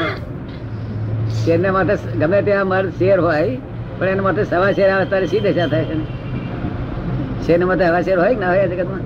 ગમે 2.19 2.43
ત્યાં 2.43 2.67
મર્દ 2.67 2.91
શેર 2.99 3.19
હોય 3.21 3.57
પણ 3.99 4.09
એના 4.09 4.23
માટે 4.23 4.45
સવા 4.45 4.73
શેર 4.73 4.89
આવે 4.91 5.05
ત્યારે 5.07 5.27
સી 5.27 5.41
દશા 5.41 5.69
થાય 5.69 5.85
છે 5.85 5.97
ને. 5.97 7.65
માટે 7.67 7.85
હવા 7.85 8.03
શેર 8.03 8.17
હોય 8.19 8.35
કે 8.35 8.41
ના 8.41 8.49
હોય 8.49 8.67
જગતમાં? 8.67 9.03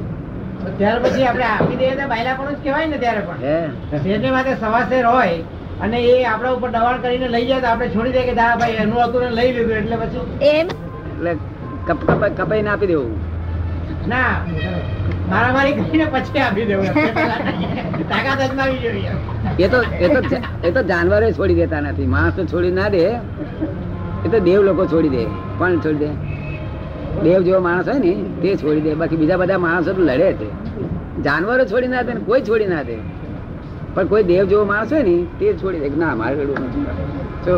ત્યાર 0.78 0.96
પછી 1.02 1.26
આપણે 1.26 1.46
આપી 1.48 1.76
દઈએ 1.76 1.92
તો 1.92 2.08
પણ 2.08 2.50
જ 2.50 2.58
કહેવાય 2.62 2.86
ને 2.86 2.98
ત્યારે 2.98 3.22
પણ. 3.22 3.70
શેરની 4.04 4.30
માટે 4.30 4.52
સવા 4.56 4.82
શેર 4.88 5.04
હોય 5.04 5.36
અને 5.80 5.98
એ 6.00 6.24
આપણા 6.24 6.52
ઉપર 6.52 6.70
દબાણ 6.70 7.00
કરીને 7.02 7.28
લઈ 7.28 7.46
જાય 7.46 7.60
તો 7.60 7.68
આપણે 7.68 7.88
છોડી 7.94 8.12
દઈએ 8.12 8.24
કે 8.24 8.34
દા 8.34 8.50
ભાઈ 8.56 8.76
એનું 8.78 9.00
હતું 9.04 9.22
ને 9.22 9.30
લઈ 9.38 9.52
લીધું 9.52 9.78
એટલે 9.78 9.96
પછી 9.96 10.24
એમ? 10.50 10.66
એટલે 11.10 11.32
કપ 11.86 12.00
કપ 12.10 12.22
કપાઈને 12.38 12.70
આપી 12.70 12.86
દેવું. 12.86 13.14
ના 14.06 14.32
મારામારી 15.30 15.74
કરીને 15.80 16.06
પછી 16.06 16.40
આપી 16.40 16.66
દેવું. 16.66 16.86
તાકાત 18.10 18.40
અજમાવી 18.40 18.80
જોઈએ. 18.80 19.12
એ 19.58 19.68
તો 19.68 19.78
એ 20.00 20.08
તો 20.08 20.20
એ 20.62 20.70
તો 20.70 20.80
જાનવરે 20.92 21.32
છોડી 21.32 21.54
દેતા 21.54 21.80
નથી. 21.80 22.06
માણસ 22.06 22.34
તો 22.34 22.44
છોડી 22.46 22.70
ના 22.72 22.88
દે. 22.88 23.04
એ 24.26 24.28
તો 24.28 24.38
દેવ 24.38 24.62
લોકો 24.62 24.86
છોડી 24.86 25.08
દે. 25.08 25.24
કોણ 25.58 25.76
છોડી 25.84 26.00
દે? 26.04 26.10
દેવ 27.24 27.42
જેવો 27.42 27.60
માણસ 27.60 27.88
હોય 27.88 27.98
ને, 27.98 28.12
તે 28.42 28.56
છોડી 28.56 28.80
દે. 28.80 28.94
બાકી 28.94 29.16
બીજા 29.16 29.36
બધા 29.36 29.58
માણસો 29.58 29.92
તો 29.92 30.02
લડે 30.02 30.32
છે 30.32 30.48
જાનવરો 31.22 31.64
છોડી 31.64 31.88
ના 31.88 32.02
દે 32.02 32.12
ને 32.14 32.20
કોઈ 32.20 32.42
છોડી 32.48 32.66
ના 32.66 32.82
દે. 32.82 32.96
પણ 33.94 34.06
કોઈ 34.06 34.22
દેવ 34.22 34.44
જેવો 34.44 34.64
માણસ 34.64 34.92
હોય 34.92 35.02
ને, 35.02 35.16
તે 35.38 35.52
છોડી 35.54 35.80
દે. 35.80 35.88
ના, 35.98 36.14
મારે 36.14 36.34
રડવું 36.36 36.58
નથી. 36.64 36.82
જો, 37.46 37.54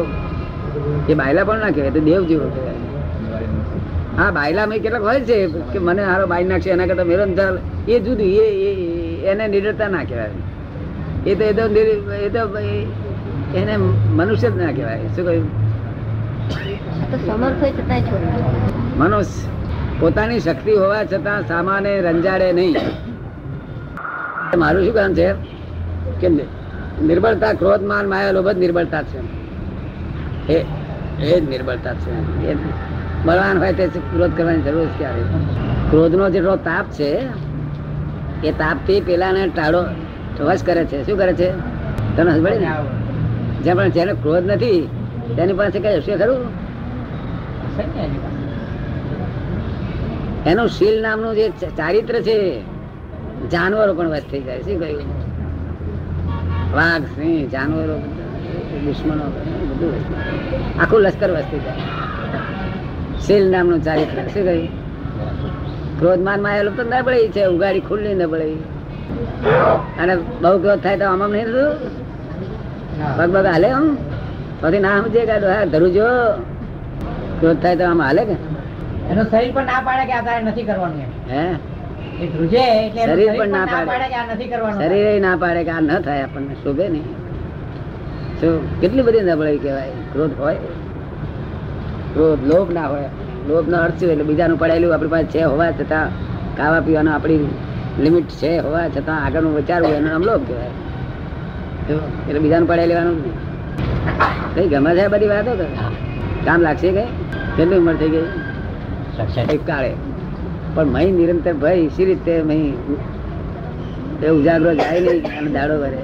એ 1.09 1.15
બાયલા 1.15 1.45
પણ 1.45 1.59
ના 1.59 1.71
કહેવાય 1.71 1.91
તો 1.91 2.01
દેવ 2.01 2.23
જેવો 2.25 2.47
હા, 4.19 4.31
બાયલા 4.31 4.67
મેં 4.67 4.83
કેટલાક 4.83 5.03
હોય 5.03 5.21
છે 5.21 5.47
કે 5.73 5.79
મને 5.79 6.03
હારો 6.05 6.27
બાઈ 6.27 6.45
નાખશે, 6.45 6.71
એના 6.71 6.87
કરતા 6.87 7.05
મેરો 7.05 7.25
એ 7.89 8.01
જુદું, 8.01 8.27
એ 8.27 8.47
એને 9.25 9.49
નિડરતા 9.49 9.89
ના 9.89 10.03
કહેવાય. 10.05 10.31
એ 11.27 11.35
તો 11.35 11.45
એ 11.45 11.53
તો 11.53 11.63
એ 12.27 12.29
તો 12.29 12.59
એને 13.59 13.75
મનુષ્ય 14.19 14.51
જ 14.51 14.57
ના 14.57 14.73
કહેવાય. 14.73 14.99
શું 15.17 15.25
કહ્યું? 15.25 15.68
મનુષ્ય 18.97 19.49
પોતાની 20.01 20.41
શક્તિ 20.41 20.73
હોવા 20.73 21.05
છતાં 21.05 21.49
સામાને 21.49 22.01
રંજાડે 22.01 22.53
નહીં. 22.53 22.77
મારું 24.57 24.85
શું 24.85 24.95
કામ 24.95 25.15
છે? 25.15 25.33
કે 26.21 26.29
નિર્બળતા 27.03 27.53
ક્રોધ 27.53 27.83
માન 27.83 28.09
માયા 28.09 28.31
લોભ 28.31 28.49
નિર્બળતા 28.49 29.03
છે. 29.03 29.19
એ 30.53 30.67
એ 31.21 31.41
જ 31.41 31.51
નિર્બળતા 31.51 31.95
છે. 31.95 32.43
એ 32.47 32.55
બળવાન 33.25 33.59
હોય 33.59 33.73
તે 33.73 33.87
ક્રોધ 33.87 34.37
કરવાની 34.37 34.63
જરૂર 34.63 34.87
ક્યારે? 34.99 35.21
ક્રોધનો 35.91 36.31
જેટલો 36.31 36.57
તાપ 36.57 36.87
છે, 36.87 37.27
એ 38.45 38.53
તાપથી 38.53 39.01
પેલાને 39.01 39.49
ટાળો 39.49 39.85
વશ 40.41 40.65
કરે 40.65 40.85
છે. 40.85 41.07
શું 41.07 41.19
કરે 41.19 41.33
છે? 41.33 41.51
તને 42.17 42.31
સમજે 42.37 42.59
ને? 42.59 42.71
જ્યાં 43.65 43.77
પણ 43.77 43.89
જેને 43.89 44.13
ક્રોધ 44.13 44.51
નથી, 44.51 44.89
તેની 45.37 45.53
પાસે 45.53 45.79
કઈ 45.79 45.97
હશે 45.97 46.17
ખરું? 46.17 46.68
એનું 50.51 50.69
શીલ 50.77 50.97
નામનું 51.05 51.33
જે 51.39 51.47
ચારિત્ર 51.81 52.15
છે 52.29 52.37
જાનવરો 53.53 53.93
પણ 53.99 54.11
વસ્ત 54.15 54.29
થઈ 54.31 54.45
જાય 54.47 54.63
શું 54.67 54.79
કહ્યું 54.83 55.09
વાઘ 56.77 57.07
સિંહ 57.15 57.37
જાનવરો 57.55 57.97
દુશ્મનો 58.85 59.27
બધું 59.71 59.95
આખું 60.83 61.01
લશ્કર 61.05 61.31
વસ 61.37 61.47
થઈ 61.51 61.63
જાય. 61.67 61.85
શીલ 63.25 63.45
નામનું 63.55 63.81
ચારિત્ર 63.87 64.19
શું 64.33 64.45
કહ્યું 64.49 64.69
ક્રોધમાનમાં 65.99 66.53
આવેલું 66.53 66.75
તો 66.79 66.83
નબળી 66.85 67.31
છે 67.35 67.43
ઉગાડી 67.55 67.87
ખુલ્લી 67.89 68.17
નબળી. 68.21 68.59
અને 70.01 70.15
બહુ 70.43 70.57
ક્રોધ 70.63 70.83
થાય 70.85 70.99
તો 71.01 71.05
આમ 71.05 71.21
આમ 71.23 71.33
નહીં 71.33 71.49
થતું? 71.49 71.71
પગ 73.17 73.29
પગ 73.35 73.47
હાલે 73.55 73.69
આમ? 73.71 73.87
પછી 74.61 74.83
ના 74.87 74.97
સમજે 75.03 75.23
કે 75.29 75.35
હા 75.55 75.65
ધરું 75.73 75.91
જો. 75.97 76.09
ક્રોધ 77.41 77.61
થાય 77.63 77.77
તો 77.77 77.85
આમ 77.85 78.01
હાલે 78.03 78.23
કે? 78.25 78.37
એનો 79.11 79.23
શરીર 79.25 79.53
પણ 79.53 79.67
ના 79.67 79.81
પાડે 79.81 80.05
કે 80.07 80.13
આ 80.13 80.23
તારે 80.23 80.43
નથી 80.43 80.63
કરવાનું 80.63 81.01
એમ. 81.01 81.13
હે? 81.33 81.45
શરીર 83.05 83.33
પણ 83.39 83.49
ના 83.49 83.67
પાડે. 83.67 84.09
શરીરે 84.83 85.21
ના 85.21 85.37
પાડે 85.37 85.65
કે 85.65 85.71
આ 85.71 85.81
ન 85.81 86.03
થાય 86.03 86.23
આપણને 86.23 86.55
શોભે 86.63 86.89
નહીં. 86.89 87.07
શું 88.41 88.81
કેટલી 88.81 89.03
બધી 89.03 89.21
નબળાઈ 89.21 89.59
કહેવાય? 89.59 89.95
ક્રોધ 90.13 90.35
હોય. 90.39 90.59
ક્રોધ 92.15 92.43
લોભ 92.47 92.71
ના 92.73 92.87
હોય. 92.87 93.11
લોભ 93.49 93.69
નો 93.69 93.77
અર્થ 93.79 93.99
શું? 94.01 94.11
એટલે 94.11 94.25
બીજાનું 94.25 94.59
પડાયેલું 94.59 94.95
આપણી 94.95 95.09
પાસે 95.09 95.27
છે 95.27 95.43
હોવા 95.43 95.71
છતાં 95.71 96.07
ખાવા 96.57 96.81
પીવાનું 96.81 97.15
આપણી 97.15 97.49
લિમિટ 97.99 98.29
છે 98.29 98.59
હોવા 98.59 98.89
છતાં 98.89 99.25
આગળનું 99.25 99.57
વિચારવું 99.57 99.93
એનું 99.93 100.11
નામ 100.11 100.23
લોભ 100.23 100.45
કહેવાય. 100.49 100.73
એટલે 102.29 102.39
બીજાનું 102.39 102.69
પડાય 102.69 102.87
લેવાનું 102.87 103.17
જ 103.23 103.27
નહીં. 103.27 103.37
કઈ 104.55 104.69
ગમે 104.69 104.91
છે 104.95 105.09
બધી 105.09 105.27
વાતો 105.27 105.53
કરે 105.53 105.69
કામ 106.45 106.61
લાગશે 106.61 106.93
કે? 106.93 107.05
કેટલી 107.57 107.77
ઉંમર 107.77 107.95
થઈ 107.95 108.09
ગઈ? 108.09 109.59
કાળે. 109.67 109.93
પણ 110.75 110.87
મહી 110.87 111.13
નિરંતર 111.13 111.53
ભય 111.53 111.89
સી 111.89 112.05
રીતે 112.05 112.43
મહી 112.43 112.75
એ 114.23 114.29
ઉજાગરો 114.29 114.75
જાય 114.75 115.01
નહીં 115.01 115.39
અને 115.39 115.51
દાડો 115.51 115.81
વરે. 115.81 115.99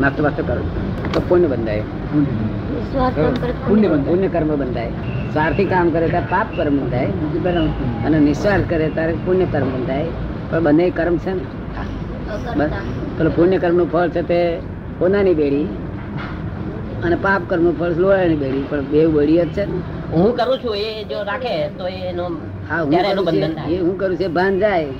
નાસ્તો 0.00 0.24
વાસ્તો 0.24 0.42
કરો. 0.42 0.62
તો 1.12 1.22
પુણ્ય 1.28 1.46
બંધાય. 1.46 1.80
પુણ્ય 3.68 3.88
પુણ્ય 3.88 4.28
કર્મ 4.28 4.56
બંધાય. 4.56 4.90
સ્વાર્થી 5.32 5.64
કામ 5.64 5.90
કરે 5.90 6.08
ત્યારે 6.08 6.26
પાપ 6.30 6.46
કર્મ 6.56 6.76
બંધાય. 6.76 7.06
અને 8.06 8.18
નિસ્વાર્થ 8.18 8.70
કરે 8.70 8.88
ત્યારે 8.88 9.12
પુણ્ય 9.12 9.44
કર્મ 9.44 9.66
બંધાય. 9.66 10.06
પણ 10.50 10.62
બંને 10.62 10.90
કર્મ 10.90 11.16
છે 11.16 11.30
ને. 11.30 11.40
પેલું 13.18 13.36
પુણ્ય 13.36 13.58
કર્મનું 13.58 13.90
ફળ 13.90 14.08
છે 14.08 14.22
તે 14.22 14.58
સોનાની 14.98 15.34
બેડી. 15.34 15.66
અને 17.04 17.16
પાપ 17.24 17.42
કર્મ 17.50 17.66
ફળ 17.80 18.00
લોહાની 18.04 18.38
બેડી 18.42 18.64
પણ 18.70 18.84
બે 18.92 19.00
બળી 19.14 19.38
જ 19.40 19.48
છે 19.56 19.64
ને. 19.70 19.78
હું 20.12 20.30
કરું 20.38 20.56
છું 20.62 20.74
એ 20.86 20.88
જો 21.10 21.18
રાખે 21.30 21.54
તો 21.78 21.84
એનો 22.10 22.26
હા 22.68 22.82
હું 22.82 23.24
બંધન 23.28 23.52
એ 23.74 23.78
હું 23.86 23.94
કરું 24.00 24.16
છું 24.20 24.32
ભાન 24.38 24.52
જાય 24.62 24.90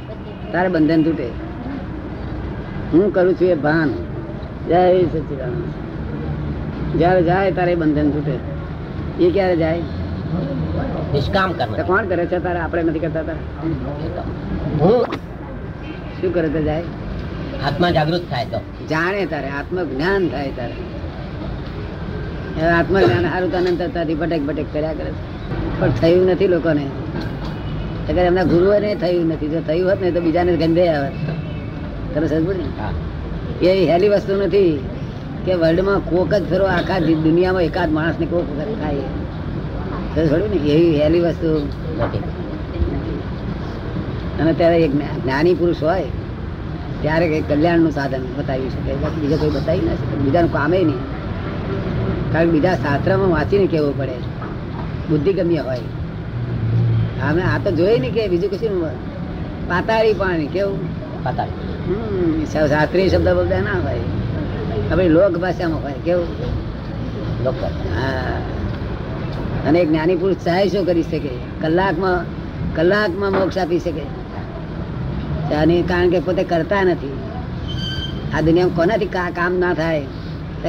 તારે 0.52 0.68
બંધન 0.74 1.00
તૂટે. 1.06 1.28
હું 2.92 3.06
કરું 3.16 3.34
છું 3.40 3.48
એ 3.54 3.58
ભાન. 3.66 3.90
જય 4.68 4.80
સચિદાન 5.12 5.54
જયારે 6.98 7.22
જાય 7.30 7.50
તારે 7.58 7.72
બંધન 7.82 8.08
તૂટે. 8.16 8.36
એ 9.24 9.30
ક્યારે 9.36 9.56
જાય? 9.56 9.82
નિષ્કામ 11.14 11.50
કર્મ 11.58 11.72
કોણ 11.90 12.04
કરે 12.10 12.24
છે 12.32 12.38
તારે? 12.46 12.58
આપણે 12.64 12.82
નથી 12.82 13.02
કરતા 13.04 13.24
તારે? 13.28 13.42
હું 14.80 15.02
શું 16.18 16.30
કરે 16.36 16.48
તો 16.56 16.60
જાય? 16.68 16.84
આત્મા 17.66 17.90
જાગૃત 17.96 18.24
થાય 18.30 18.46
તો. 18.52 18.60
જાણે 18.92 19.22
તારે 19.32 19.48
આત્મ 19.58 19.76
જ્ઞાન 19.92 20.28
થાય 20.34 20.52
તારે. 20.58 20.76
આત્મજ્ઞાન 22.62 23.22
સારું 23.22 23.52
તો 23.52 23.58
અનંત 23.58 23.82
હતાથી 23.82 24.14
ભટેક 24.14 24.46
ભટેક 24.46 24.66
કર્યા 24.72 24.92
કરે 24.92 25.10
પણ 25.80 25.90
થયું 25.90 26.26
નથી 26.26 26.48
લોકોને. 26.48 26.86
એટલે 28.10 28.22
એમના 28.22 28.42
ગુરુઓને 28.42 28.94
થયું 28.94 29.26
નથી. 29.28 29.48
જો 29.48 29.60
થયું 29.60 29.90
હોત 29.90 30.00
ને 30.02 30.10
તો 30.10 30.20
બીજાને 30.20 30.56
ગંધે 30.56 30.88
આવે. 30.88 31.08
તમે 32.14 32.26
સમજવું 32.26 32.54
ને 32.54 33.66
એ 33.66 33.86
હેલી 33.86 34.08
વસ્તુ 34.08 34.36
નથી 34.36 34.80
કે 35.46 35.54
વર્લ્ડમાં 35.54 35.98
કોક 35.98 36.34
જ 36.34 36.42
ફેરો 36.50 36.64
આખા 36.64 36.98
દુનિયામાં 36.98 37.62
એકાદ 37.62 37.92
માણસને 37.92 38.26
કોક 38.26 38.44
વખત 38.56 38.82
ખાય. 38.82 38.94
તો 40.14 40.26
થોડું 40.26 40.50
ને? 40.50 40.56
એવી 40.56 41.00
હેલી 41.00 41.20
વસ્તુ. 41.20 41.68
અને 44.40 44.52
ત્યારે 44.52 44.78
એક 44.78 44.94
જ્ઞાની 45.24 45.54
પુરુષ 45.54 45.82
હોય 45.82 46.02
ત્યારે 47.02 47.28
કંઈક 47.28 47.48
કલ્યાણનું 47.48 47.92
સાધન 47.92 48.22
બતાવી 48.38 48.70
શકે. 48.70 48.94
બાકી 48.94 49.20
બીજો 49.20 49.36
કોઈ 49.36 49.50
બતાવી 49.50 49.80
ના 49.80 49.92
શકે. 49.92 50.16
બીજાનું 50.16 50.52
કામે 50.52 50.78
નહીં. 50.78 51.14
કારણ 52.34 52.46
કે 52.46 52.52
બીજા 52.52 52.74
શાસ્ત્રમાં 52.74 53.30
વાંચીને 53.30 53.66
કેવું 53.66 53.98
પડે 53.98 54.14
બુદ્ધિગમ્ય 55.10 55.56
હોય. 55.56 55.78
અમે 57.28 57.42
આ 57.42 57.58
તો 57.58 57.70
જોઈએ 57.70 57.98
ને 57.98 58.10
કે 58.10 58.28
બીજું 58.28 58.50
કશું 58.50 58.86
પાતાળી 59.68 60.14
પાણી 60.14 60.46
કેવું? 60.46 60.78
પાતાળી 61.24 61.50
હમ, 61.94 62.44
શાસ્ત્રીય 62.44 63.08
શબ્દ 63.08 63.28
બધા 63.28 63.60
ના 63.60 63.72
હોય. 63.72 63.98
આપણી 64.92 65.08
લોક 65.08 65.32
ભાષામાં 65.32 65.82
હોય 65.82 65.92
કેવું? 65.92 66.26
લોક 67.44 67.54
હા. 67.64 68.38
અને 69.68 69.78
એક 69.78 69.88
જ્ઞાની 69.88 70.16
પુરુષ 70.16 70.36
ચાહે 70.36 70.68
શું 70.68 70.86
કરી 70.86 71.02
શકે? 71.02 71.30
કલાકમાં 71.60 72.24
કલાકમાં 72.76 73.32
મોક્ષ 73.32 73.58
આપી 73.58 73.78
શકે? 73.78 74.02
અને 75.54 75.82
કારણ 75.82 76.10
કે 76.10 76.20
પોતે 76.20 76.44
કરતા 76.44 76.84
નથી. 76.84 77.18
આ 78.34 78.40
દુનિયામાં 78.40 78.76
કોનાથી 78.76 79.06
કા- 79.06 79.30
કામ 79.30 79.58
ના 79.58 79.74
થાય? 79.74 80.04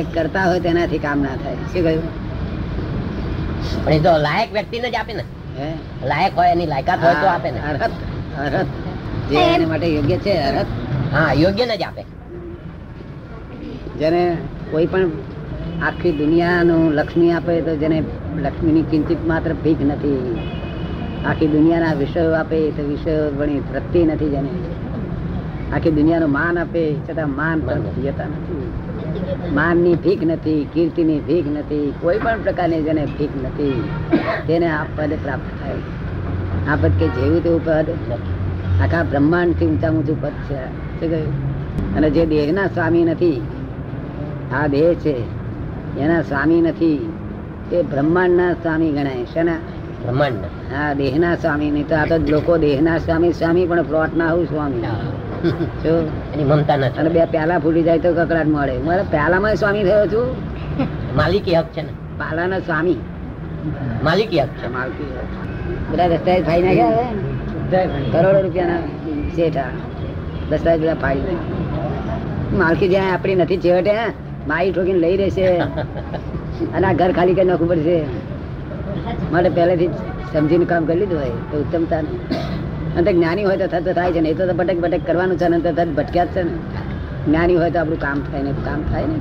કરતા 0.04 0.44
હોય 0.44 0.60
તેનાથી 0.60 0.98
કામ 0.98 1.20
ના 1.20 1.36
થાય. 1.36 1.56
શું 1.56 1.84
કહ્યું? 1.84 2.04
પણ 3.86 3.94
એ 3.94 4.00
તો 4.00 4.18
લાયક 4.18 4.52
વ્યક્તિને 4.54 4.90
જ 4.90 4.96
આપે 4.96 5.14
ને. 5.14 5.24
હે? 5.60 5.74
લાયક 6.08 6.34
હોય 6.36 6.50
એની 6.50 6.66
લાયકાત 6.66 7.00
હોય 7.00 7.14
તો 7.14 7.28
આપે 7.28 7.52
ને. 7.52 7.60
અરહત 7.60 7.92
અરહત 8.40 8.68
જે 9.30 9.36
એને 9.36 9.66
માટે 9.66 9.88
યોગ્ય 9.88 10.18
છે 10.18 10.32
અરહત 10.38 10.68
હા 11.14 11.34
યોગ્ય 11.34 11.66
ને 11.66 11.78
જ 11.78 11.84
આપે. 11.84 12.06
જેને 14.00 14.38
કોઈ 14.72 14.86
પણ 14.86 15.10
આખી 15.82 16.12
દુનિયાનું 16.12 16.94
લક્ષ્મી 16.94 17.32
આપે 17.32 17.62
તો 17.62 17.76
જેને 17.76 18.04
લક્ષ્મીની 18.38 18.84
કિંચિત 18.84 19.26
માત્ર 19.26 19.54
ભીખ 19.54 19.80
નથી. 19.80 20.40
આખી 21.26 21.48
દુનિયાના 21.48 21.94
વિષયો 21.94 22.34
આપે 22.34 22.72
તો 22.72 22.84
વિષયો 22.84 23.32
ઘણી 23.32 23.60
તૃપ્તિ 23.60 24.06
નથી 24.06 24.30
જેને. 24.30 24.50
આખી 25.74 25.92
દુનિયાનું 25.92 26.30
માન 26.30 26.58
આપે 26.58 26.96
છતાં 27.10 27.36
માન 27.36 27.60
પણ 27.60 27.82
જતા 28.04 28.26
નથી. 28.26 28.85
માનની 29.54 29.96
ભીખ 29.96 30.24
નથી 30.24 30.68
કીર્તિની 30.74 31.20
ભીખ 31.20 31.46
નથી 31.48 31.94
કોઈ 32.02 32.20
પણ 32.20 32.42
પ્રકારની 32.44 32.82
જેને 32.82 33.06
ભીખ 33.06 33.30
નથી 33.44 33.84
તેને 34.48 34.68
આ 34.68 34.84
પદ 34.96 35.14
પ્રાપ્ત 35.24 35.50
થાય. 35.62 35.80
આ 36.70 36.76
પદ 36.76 36.92
કે 37.00 37.08
જેવું 37.08 37.44
તેવું 37.44 37.66
પદ 37.66 37.90
આખા 38.82 39.04
બ્રહ્માંડથી 39.04 39.68
ઊંચા 39.68 39.90
ઊંચું 39.90 40.22
પદ 40.22 40.32
છે. 40.32 40.56
શું 41.00 41.10
કહ્યું? 41.10 41.96
અને 41.96 42.10
જે 42.10 42.26
દેહના 42.26 42.68
સ્વામી 42.68 43.04
નથી 43.04 43.42
આ 44.54 44.68
દેહ 44.68 44.94
છે. 44.94 45.46
એના 46.00 46.22
સ્વામી 46.22 46.62
નથી 46.62 47.14
તે 47.72 47.82
બ્રહ્માંડના 47.82 48.54
સ્વામી 48.54 48.92
ગણાય 48.92 49.26
શેના 49.34 49.58
બ્રહ્માંડ 50.04 50.74
હા 50.74 50.94
દેહના 50.94 51.36
સ્વામી 51.36 51.72
નહીં 51.72 51.88
તો 51.88 51.96
આ 51.96 52.06
તો 52.06 52.18
લોકો 52.18 52.58
દેહના 52.58 52.98
સ્વામી 52.98 53.34
સ્વામી 53.34 53.66
પણ 53.66 53.84
પ્લોટના 53.84 54.28
આવું 54.28 54.46
સ્વામી. 54.46 54.82
એની 56.34 56.44
મમતા 56.44 56.74
અને 57.00 57.10
બે 57.10 57.26
પ્યાલા 57.26 57.60
ફૂટી 57.60 57.84
જાય 57.84 58.00
તો 58.00 58.14
કકડાટ 58.14 58.48
મળે. 58.48 58.78
મારે 58.78 59.04
પ્યાલામાં 59.10 59.56
સ્વામી 59.56 59.84
થયો 59.84 60.08
છું. 60.08 60.28
માલિકી 61.18 61.56
હક 61.56 61.66
છે 61.66 61.82
ને? 61.82 61.94
પાલાનો 62.20 62.60
સ્વામી. 62.60 62.98
માલિકી 64.04 64.40
હક 64.40 64.48
છે. 64.48 64.68
માલિકી 64.74 65.08
બધા 65.92 66.08
દસ્તાવેજ 66.08 66.46
ફાઈ 66.46 66.62
નાખ્યા 66.62 67.86
કરોડો 68.14 68.40
રૂપિયાના 68.42 68.80
શેઠા. 69.36 69.70
દસ્તાવેજ 70.50 70.82
બધા 70.82 70.94
ફાઈ. 70.94 71.22
માલકી 72.54 72.90
જ્યાં 72.90 73.14
આપણી 73.14 73.36
નથી 73.36 73.58
છેવટે 73.58 73.96
માઈ 74.48 74.72
ઠોકીને 74.72 75.00
લઈ 75.00 75.18
રહેશે. 75.18 75.48
અને 76.76 76.88
આ 76.88 76.94
ઘર 76.94 77.12
ખાલી 77.12 77.34
કરી 77.34 77.46
નાખવું 77.46 77.70
પડશે. 77.70 77.98
માટે 79.32 79.50
પહેલેથી 79.50 79.90
સમજીને 80.34 80.66
કામ 80.66 80.86
કરી 80.86 81.00
લીધું 81.00 81.20
હોય 81.20 81.30
તો 81.52 81.58
ઉત્તમતા 81.58 82.00
અને 82.98 83.14
જ્ઞાની 83.14 83.44
હોય 83.44 83.58
તો 83.58 83.68
થતું 83.68 83.94
થાય 83.94 84.12
છે 84.12 84.20
ને 84.20 84.30
એ 84.30 84.34
તો 84.34 84.54
ભટક 84.54 84.78
ભટક 84.78 85.08
કરવાનું 85.08 85.38
છે 85.38 85.48
ને 85.48 85.60
તો 85.60 85.72
તરત 85.72 85.88
ભટક્યા 85.88 86.26
જ 86.26 86.28
છે 86.28 86.44
ને. 86.44 86.52
જ્ઞાની 87.26 87.56
હોય 87.56 87.72
તો 87.72 87.80
આપણું 87.80 88.00
કામ 88.00 88.22
થાય 88.22 88.42
ને 88.42 88.52
કામ 88.52 88.84
થાય 88.84 89.04
ને. 89.06 89.14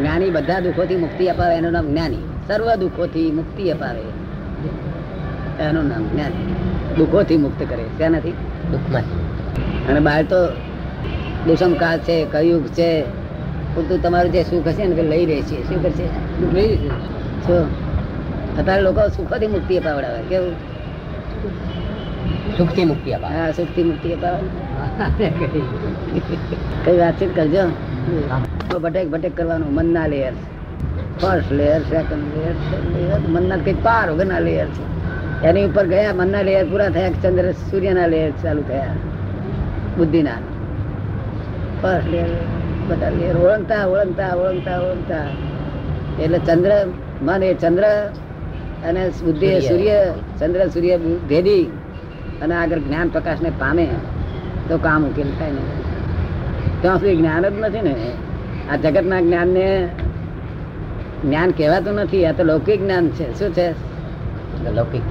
જ્ઞાની 0.00 0.30
બધા 0.30 0.60
દુઃખોથી 0.60 0.96
મુક્તિ 0.96 1.26
અપાવે 1.26 1.56
એનું 1.56 1.72
નામ 1.72 1.86
જ્ઞાની. 1.86 2.16
સર્વ 2.48 2.74
દુઃખોથી 2.74 3.30
મુક્તિ 3.30 3.70
અપાવે. 3.70 4.02
એનું 5.62 5.88
નામ 5.88 6.08
જ્ઞાની. 6.08 6.54
દુઃખોથી 6.96 7.36
મુક્ત 7.36 7.60
કરે. 7.68 7.84
શેનાથી 7.98 8.30
દુઃખમાં 8.70 9.02
અને 9.88 10.00
બહાર 10.00 10.22
તો 10.22 10.48
દુષમકાળ 11.46 11.98
છે 11.98 12.24
કયુગ 12.24 12.66
છે. 12.66 13.02
પૂરતું 13.74 14.02
તમારું 14.02 14.32
જે 14.32 14.42
સુખ 14.42 14.68
હશે 14.68 14.86
ને 14.86 15.02
લઈ 15.02 15.26
રહે 15.26 15.42
છે. 15.42 15.68
શું 15.68 15.82
કરશે? 15.82 16.06
લઈ. 16.54 16.76
શું? 17.46 17.86
અત્યારે 18.58 18.82
લોકો 18.82 19.08
સુખોથી 19.08 19.46
મુક્તિ 19.46 19.76
અપાવડાવે. 19.76 20.22
કેવું? 20.28 20.52
સુખથી 22.58 22.84
મુક્તિ 22.84 23.12
અપાવે. 23.12 23.34
હા 23.34 23.52
સુખથી 23.52 23.84
મુક્તિ 23.84 24.12
અપાવે. 24.12 24.40
કઈ 26.84 26.98
વાતચીત 26.98 27.36
કરજો. 27.36 27.64
ભટેક 28.78 29.10
ભટેક 29.10 29.36
કરવાનું 29.36 29.74
મનના 29.74 30.06
layer 30.06 30.32
first 31.20 31.52
layer 31.52 31.82
second 31.82 32.24
layer 32.36 32.56
layer 32.94 33.20
મનના 33.28 33.56
કઈ 33.56 33.72
પાર 33.72 34.10
વગરના 34.10 34.38
લેયર 34.38 34.66
છે. 34.66 34.84
એની 35.48 35.64
ઉપર 35.64 35.86
ગયા 35.86 36.12
મનના 36.12 36.42
લેયર 36.42 36.66
પૂરા 36.66 36.90
થયા 36.90 37.08
ચંદ્ર 37.22 37.52
સૂર્યના 37.52 38.06
લેયર 38.06 38.32
ચાલુ 38.42 38.62
થયા? 38.62 38.94
બુદ્ધિના. 39.96 40.38
ફર્સ્ટ 41.82 42.08
લેયર 42.10 42.28
બધા 42.88 43.10
લેયર 43.10 43.36
ઓળંગતા 43.36 43.86
ઓળંગતા 43.86 44.34
ઓળંગતા 44.34 44.80
ઓળંગતા. 44.80 45.26
એટલે 46.22 46.38
ચંદ્ર 46.38 46.72
મન 47.22 47.42
એ 47.42 47.54
ચંદ્ર 47.54 47.84
અને 48.84 49.08
બુદ્ધિ 49.24 49.60
સૂર્ય 49.60 49.98
ચંદ્ર 50.38 50.68
સૂર્ય 50.68 50.96
ભેદી. 51.28 51.66
અને 52.42 52.54
આગળ 52.54 52.78
જ્ઞાન 52.78 53.08
પ્રકાશને 53.08 53.50
પામે 53.50 53.88
તો 54.68 54.78
કામ 54.78 55.04
ઉકેલ 55.04 55.26
થાય 55.38 55.50
ને. 55.50 55.58
ત્યાં 56.80 56.98
સુધી 56.98 57.16
જ્ઞાન 57.16 57.42
જ 57.42 57.52
નથી 57.60 57.82
ને. 57.82 57.94
આ 58.72 58.76
જગતના 58.76 59.20
જ્ઞાનને 59.20 59.88
જ્ઞાન 61.24 61.50
કહેવાતું 61.50 61.94
નથી 61.94 62.26
આ 62.26 62.32
તો 62.32 62.44
લૌકિક 62.44 62.82
જ્ઞાન 62.82 63.08
છે. 63.08 63.38
શું 63.38 63.54
છે? 63.54 63.70
લૌકિક. 64.70 65.02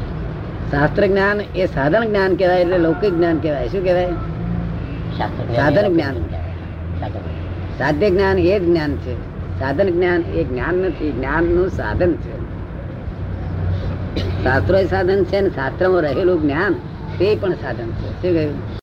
શાસ્ત્ર 0.71 1.07
જ્ઞાન 1.07 1.41
એ 1.55 1.65
સાધન 1.65 2.05
જ્ઞાન 2.05 2.35
કહેવાય 2.35 2.61
એટલે 2.61 2.77
લૌકિક 2.77 3.13
જ્ઞાન 3.13 3.37
કહેવાય. 3.37 3.67
શું 3.67 3.83
કહેવાય? 3.83 4.11
સાધન 5.55 5.93
જ્ઞાન. 5.93 6.13
સાધ્ય 7.77 8.09
જ્ઞાન 8.09 8.37
એ 8.37 8.59
જ્ઞાન 8.59 8.95
છે. 8.95 9.35
સાધન 9.59 9.87
જ્ઞાન 9.87 10.21
એ 10.21 10.43
જ્ઞાન 10.43 10.75
નથી 10.75 11.11
જ્ઞાનનું 11.11 11.69
સાધન 11.69 12.13
છે. 12.13 12.35
શાસ્ત્રો 14.43 14.83
સાધન 14.83 15.23
છે 15.23 15.41
ને 15.41 15.49
શાસ્ત્રમાં 15.49 16.01
રહેલું 16.01 16.41
જ્ઞાન 16.41 16.75
તે 17.19 17.35
પણ 17.35 17.61
સાધન 17.61 17.91
છે. 17.91 18.07
શું 18.11 18.33
કહ્યું 18.33 18.74